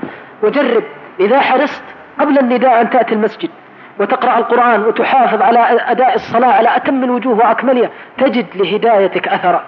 [0.44, 0.84] وجرب
[1.20, 1.84] إذا حرصت
[2.20, 3.50] قبل النداء أن تأتي المسجد.
[4.00, 9.64] وتقرأ القرآن وتحافظ على أداء الصلاة على أتم الوجوه وأكملها تجد لهدايتك أثرا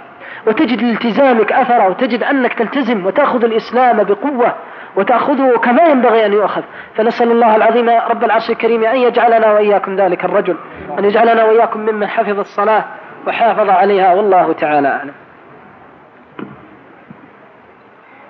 [0.48, 4.56] وتجد لالتزامك أثرا وتجد أنك تلتزم وتأخذ الإسلام بقوة
[4.96, 6.62] وتأخذه كما ينبغي أن يؤخذ.
[6.96, 10.58] فنسأل الله العظيم رب العرش الكريم أن يجعلنا وإياكم ذلك الرجل
[11.00, 12.86] أن يجعلنا وإياكم ممن حفظ الصلاة
[13.28, 15.14] وحافظ عليها والله تعالى أعلم.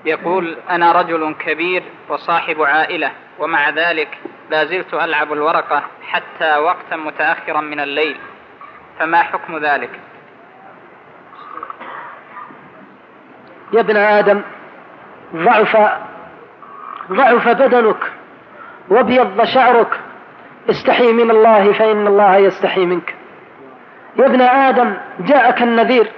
[0.06, 3.12] يقول أنا رجل كبير وصاحب عائلة.
[3.40, 4.18] ومع ذلك
[4.50, 8.18] لا زلت ألعب الورقة حتى وقتا متأخرا من الليل.
[9.00, 9.90] فما حكم ذلك؟
[13.74, 14.42] يا ابن آدم
[15.36, 15.78] ضعف
[17.12, 18.12] ضعف بدنك
[18.90, 20.00] وابيض شعرك.
[20.70, 23.16] استحي من الله فإن الله يستحي منك.
[24.20, 26.12] يا ابن آدم جاءك النذير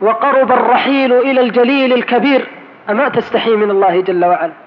[0.00, 2.46] وقرب الرحيل إلى الجليل الكبير.
[2.90, 4.63] أما تستحي من الله جل وعلا؟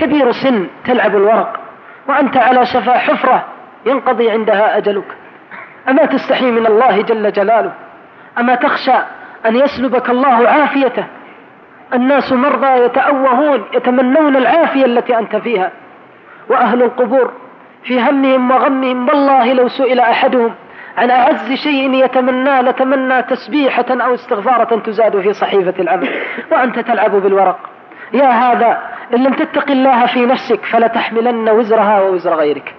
[0.00, 1.60] كبير سن تلعب الورق
[2.08, 3.44] وأنت على شفا حفرة
[3.86, 5.16] ينقضي عندها أجلك.
[5.88, 7.72] أما تستحي من الله جل جلاله؟
[8.38, 8.96] أما تخشى
[9.46, 11.04] أن يسلبك الله عافيته؟
[11.94, 15.70] الناس مرضى يتأوهون يتمنون العافية التي أنت فيها.
[16.48, 17.32] وأهل القبور
[17.84, 20.54] في همهم وغمهم والله لو سئل أحدهم
[20.98, 26.08] عن أعز شيء يتمنى لتمنى تسبيحة أو استغفارة تزاد في صحيفة العمل.
[26.52, 27.58] وأنت تلعب بالورق.
[28.12, 28.80] يا هذا
[29.14, 32.74] إن لم تتق الله في نفسك فلتحملن وزرها ووزر غيرك.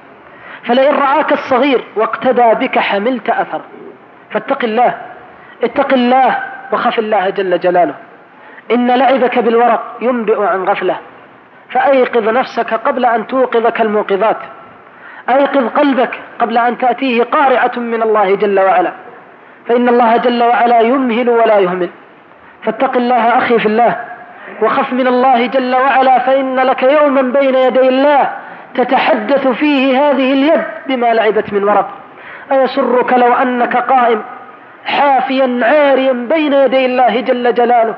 [0.63, 3.61] فلئن رآك الصغير واقتدى بك حملت أثر.
[4.31, 4.97] فاتق الله
[5.63, 6.37] اتق الله
[6.71, 7.93] وخف الله جل جلاله.
[8.71, 10.95] إن لعبك بالورق ينبئ عن غفلة.
[11.69, 14.37] فأيقظ نفسك قبل أن توقظك الموقظات.
[15.29, 18.91] أيقظ قلبك قبل أن تأتيه قارعة من الله جل وعلا.
[19.67, 21.89] فإن الله جل وعلا يمهل ولا يهمل.
[22.63, 24.10] فاتق الله أخي في الله.
[24.61, 28.29] وخف من الله جل وعلا فإن لك يوما بين يدي الله
[28.75, 31.89] تتحدث فيه هذه اليد بما لعبت من ورق.
[32.51, 34.21] أيسرك لو أنك قائم
[34.85, 37.95] حافيا عاريا بين يدي الله جل جلاله؟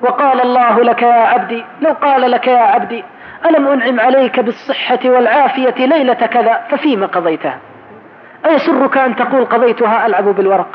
[0.00, 3.04] وقال الله لك يا عبدي لو قال لك يا عبدي
[3.46, 7.58] ألم أنعم عليك بالصحة والعافية ليلة كذا ففيما قضيتها؟
[8.46, 10.68] أيسرك أن تقول قضيتها ألعب بالورق؟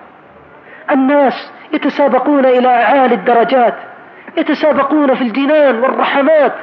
[0.91, 3.73] الناس يتسابقون إلى أعالي الدرجات
[4.39, 6.53] يتسابقون في الجنان والرحمات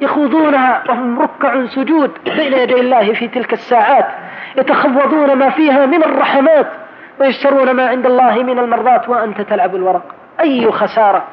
[0.00, 4.06] يخوضونها وهم ركع سجود بين يدي الله في تلك الساعات
[4.56, 6.66] يتخوضون ما فيها من الرحمات
[7.20, 10.14] ويشترون ما عند الله من المرضات وأنت تلعب الورق.
[10.40, 11.24] أي خسارة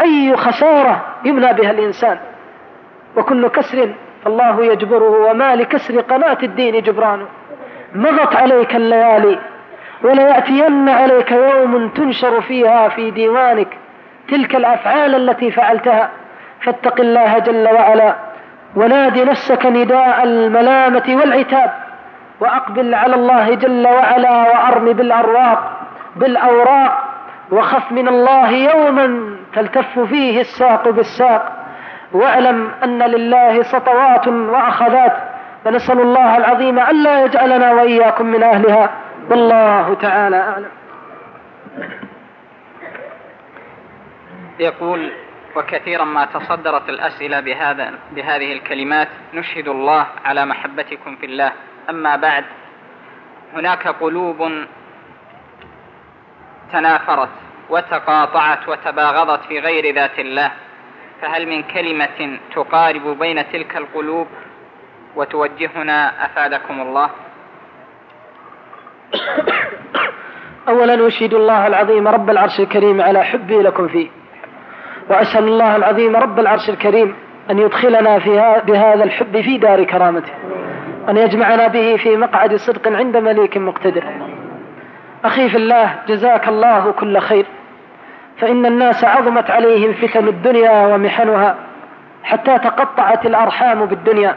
[0.00, 2.18] أي خسارة يمنى بها الإنسان؟
[3.16, 7.26] وكل كسر فالله يجبره وما لكسر قناة الدين جبران.
[7.94, 9.38] مضت عليك الليالي
[10.04, 13.68] وليأتين عليك يوم تنشر فيها في ديوانك.
[14.30, 16.08] تلك الأفعال التي فعلتها.
[16.60, 18.14] فاتق الله جل وعلا.
[18.76, 21.70] ونادي نفسك نداء الملامة والعتاب.
[22.40, 25.72] وأقبل على الله جل وعلا وأرم بالأرواق
[26.16, 27.04] بالأوراق.
[27.50, 31.52] وخف من الله يوما تلتف فيه الساق بالساق.
[32.12, 35.16] واعلم أن لله سطوات وأخذات.
[35.64, 38.90] فنسأل الله العظيم ألا يجعلنا وإياكم من أهلها.
[39.30, 40.68] والله تعالى أعلم.
[44.60, 45.12] يقول
[45.56, 51.52] وكثيرا ما تصدرت الأسئلة بهذا بهذه الكلمات نشهد الله على محبتكم في الله.
[51.90, 52.44] أما بعد
[53.54, 54.52] هناك قلوب
[56.72, 57.28] تنافرت
[57.70, 60.52] وتقاطعت وتباغضت في غير ذات الله.
[61.22, 64.26] فهل من كلمة تقارب بين تلك القلوب
[65.16, 67.10] وتوجهنا أفادكم الله؟
[70.68, 74.17] أولا أشهد الله العظيم رب العرش الكريم على حبي لكم فيه.
[75.10, 77.14] وأسأل الله العظيم رب العرش الكريم
[77.50, 80.32] أن يدخلنا في بهذا الحب في دار كرامته
[81.08, 84.04] أن يجمعنا به في مقعد صدق عند مليك مقتدر.
[85.24, 87.46] أخي في الله جزاك الله كل خير.
[88.38, 91.56] فإن الناس عظمت عليهم فتن الدنيا ومحنها
[92.24, 94.36] حتى تقطعت الأرحام بالدنيا.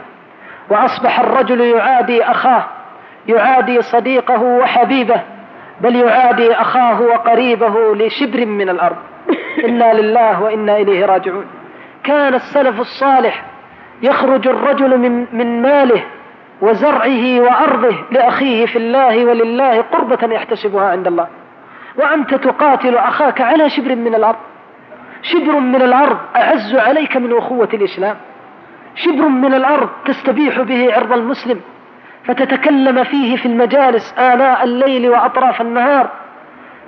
[0.70, 2.64] وأصبح الرجل يعادي أخاه
[3.28, 5.20] يعادي صديقه وحبيبه
[5.80, 8.96] بل يعادي أخاه وقريبه لشبر من الأرض.
[9.64, 11.46] إنا لله وإنا إليه راجعون.
[12.04, 13.44] كان السلف الصالح
[14.02, 16.04] يخرج الرجل من, من ماله
[16.60, 21.26] وزرعه وأرضه لأخيه في الله ولله قربة يحتسبها عند الله.
[21.96, 24.38] وأنت تقاتل أخاك على شبر من الأرض.
[25.22, 28.16] شبر من الأرض أعز عليك من أخوة الإسلام.
[28.94, 31.60] شبر من الأرض تستبيح به عرض المسلم.
[32.24, 36.08] فتتكلم فيه في المجالس آناء الليل وأطراف النهار.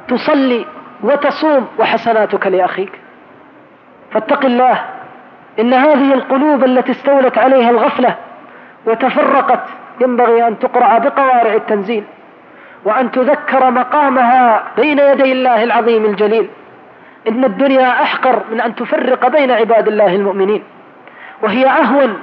[0.08, 0.64] تصلي
[1.04, 2.92] وتصوم وحسناتك لأخيك.
[4.12, 4.80] فاتق الله
[5.60, 8.14] إن هذه القلوب التي استولت عليها الغفلة
[8.86, 9.60] وتفرقت
[10.00, 12.04] ينبغي أن تقرع بقوارع التنزيل
[12.84, 16.48] وأن تذكر مقامها بين يدي الله العظيم الجليل.
[17.28, 20.62] إن الدنيا أحقر من أن تفرق بين عباد الله المؤمنين
[21.42, 22.18] وهي أهون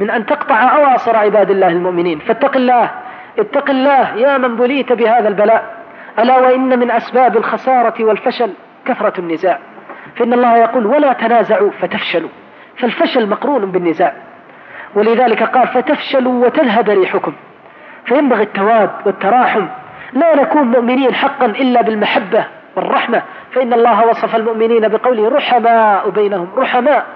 [0.00, 2.18] من أن تقطع أواصر عباد الله المؤمنين.
[2.18, 2.90] فاتق الله
[3.38, 5.79] اتق الله يا من بليت بهذا البلاء.
[6.18, 8.50] ألا وإن من أسباب الخسارة والفشل
[8.86, 9.58] كثرة النزاع.
[10.16, 12.28] فإن الله يقول ولا تنازعوا فتفشلوا.
[12.76, 14.12] فالفشل مقرون بالنزاع.
[14.94, 17.32] ولذلك قال فتفشلوا وتذهب ريحكم.
[18.04, 19.66] فينبغي التواد والتراحم.
[20.12, 22.44] لا نكون مؤمنين حقا إلا بالمحبة
[22.76, 23.22] والرحمة.
[23.52, 27.06] فإن الله وصف المؤمنين بقوله رحماء بينهم رحماء.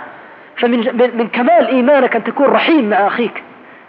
[0.56, 0.78] فمن
[1.14, 3.42] من كمال إيمانك أن تكون رحيم مع أخيك.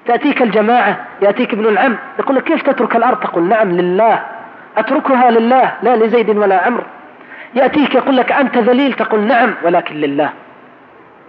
[0.06, 4.35] تأتيك الجماعة يأتيك ابن العم يقول لك كيف تترك الأرض؟ تقول نعم لله.
[4.78, 6.84] أتركها لله لا لزيد ولا عمرو.
[7.56, 10.30] يأتيك يقول لك أنت ذليل تقول نعم ولكن لله.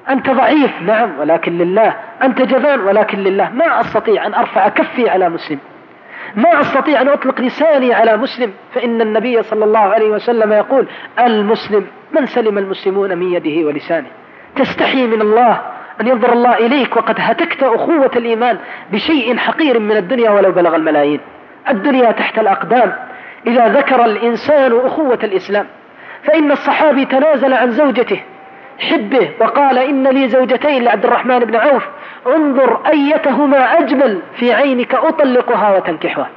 [0.09, 1.95] أنت ضعيف نعم ولكن لله.
[2.23, 3.51] أنت جبان ولكن لله.
[3.51, 5.59] ما أستطيع أن أرفع كفي على مسلم.
[6.37, 8.53] ما أستطيع أن أطلق لساني على مسلم.
[8.75, 10.87] فإن النبي صلى الله عليه وسلم يقول
[11.21, 14.07] المسلم من سلم المسلمون من يده ولسانه؟
[14.57, 15.61] تستحي من الله
[16.01, 18.59] أن ينظر الله إليك وقد هتكت أخوة الإيمان
[18.93, 21.21] بشيء حقير من الدنيا ولو بلغ الملايين.
[21.69, 22.93] الدنيا تحت الأقدام.
[23.47, 25.67] إذا ذكر الإنسان أخوة الإسلام
[26.25, 28.21] فإن الصحابي تنازل عن زوجته
[28.79, 31.89] حبه وقال إن لي زوجتين لعبد الرحمن بن عوف
[32.27, 36.29] انظر أيتهما أجمل في عينك أطلقها وتنكحها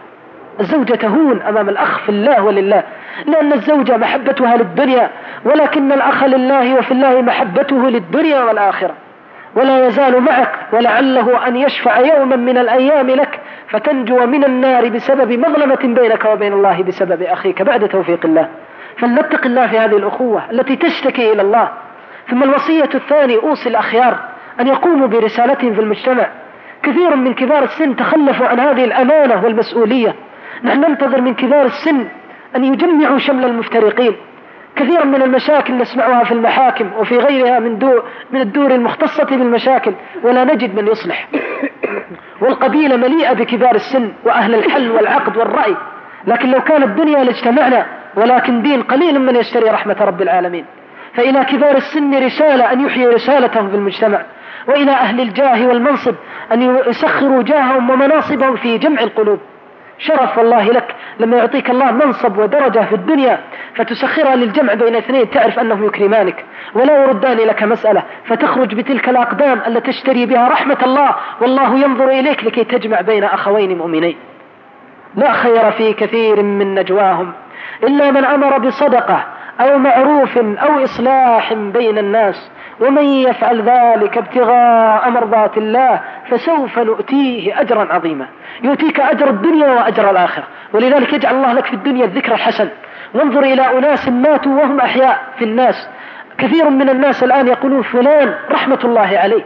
[0.59, 2.84] الزوجة تهون أمام الأخ في الله ولله
[3.26, 5.09] لأن الزوجة محبتها للدنيا
[5.45, 8.93] ولكن الأخ لله وفي الله محبته للدنيا والآخرة.
[9.55, 13.39] ولا يزال معك ولعله أن يشفع يوما من الأيام لك
[13.69, 17.61] فتنجو من النار بسبب مظلمة بينك وبين الله بسبب أخيك.
[17.61, 18.47] بعد توفيق الله.
[18.97, 21.69] فلنتق الله في هذه الأخوة التي تشتكي إلى الله.
[22.30, 24.19] ثم الوصية الثانية أوصي الأخيار
[24.59, 26.27] أن يقوموا برسالتهم في المجتمع.
[26.84, 30.15] كثير من كبار السن تخلفوا عن هذه الأمانة والمسؤولية.
[30.63, 32.05] نحن ننتظر من كبار السن
[32.55, 34.15] أن يجمعوا شمل المفترقين.
[34.80, 39.93] كثيرا من المشاكل نسمعها في المحاكم وفي غيرها من دور من الدور المختصة بالمشاكل
[40.23, 41.27] ولا نجد من يصلح.
[42.41, 45.76] والقبيلة مليئة بكبار السن وأهل الحل والعقد والرأي.
[46.27, 47.85] لكن لو كانت الدنيا لاجتمعنا
[48.15, 50.65] ولكن دين قليل من يشتري رحمة رب العالمين.
[51.14, 54.22] فإلى كبار السن رسالة أن يحيي رسالتهم في المجتمع
[54.68, 56.15] وإلى أهل الجاه والمنصب
[56.51, 59.39] أن يسخروا جاههم ومناصبهم في جمع القلوب.
[59.99, 63.39] شرف والله لك لما يعطيك الله منصب ودرجة في الدنيا
[63.76, 66.45] فتسخرها للجمع بين اثنين تعرف أنهم يكرمانك.
[66.73, 72.43] ولا يردان لك مسألة فتخرج بتلك الأقدام التي تشتري بها رحمة الله والله ينظر إليك
[72.43, 74.17] لكي تجمع بين أخوين مؤمنين.
[75.15, 77.34] لا خير في كثير من نجواهم
[77.84, 79.26] إلا من أمر بصدقة
[79.59, 82.51] أو معروف أو إصلاح بين الناس.
[82.81, 85.99] ومن يفعل ذلك ابتغاء مرضات الله
[86.30, 88.26] فسوف نؤتيه أجرا عظيما.
[88.64, 90.43] يؤتيك أجر الدنيا وأجر الآخرة.
[90.73, 92.69] ولذلك يجعل الله لك في الدنيا الذكر الحسن.
[93.14, 95.89] وانظر إلى أناس ماتوا وهم أحياء في الناس.
[96.38, 99.43] كثير من الناس الآن يقولون فلان رحمة الله عليه.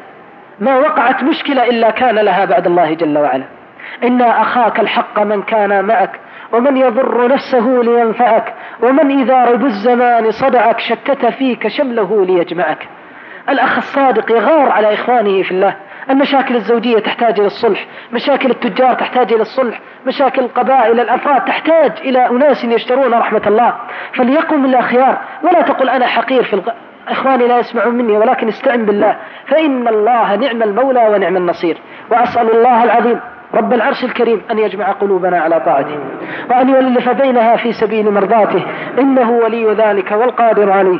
[0.60, 3.44] ما وقعت مشكلة إلا كان لها بعد الله جل وعلا.
[4.04, 6.20] إن أخاك الحق من كان معك
[6.52, 12.88] ومن يضر نفسه لينفعك ومن إذا رب الزمان صدعك شتت فيك شمله ليجمعك.
[13.50, 15.76] الأخ الصادق يغار على إخوانه في الله.
[16.10, 17.86] المشاكل الزوجية تحتاج إلى الصلح.
[18.12, 19.80] مشاكل التجار تحتاج إلى الصلح.
[20.08, 23.74] مشاكل القبائل الأفراد تحتاج إلى أناس يشترون رحمة الله.
[24.14, 25.18] فليقم الأخيار.
[25.44, 26.70] ولا تقل أنا حقير في الغ...
[27.08, 29.16] إخواني لا يسمعون مني ولكن استعن بالله.
[29.46, 31.78] فإن الله نعم المولى ونعم النصير.
[32.12, 33.20] وأسأل الله العظيم
[33.54, 36.00] رب العرش الكريم أن يجمع قلوبنا على طاعته.
[36.50, 38.66] وأن يؤلف بينها في سبيل مرضاته.
[39.00, 41.00] إنه ولي ذلك والقادر عليه.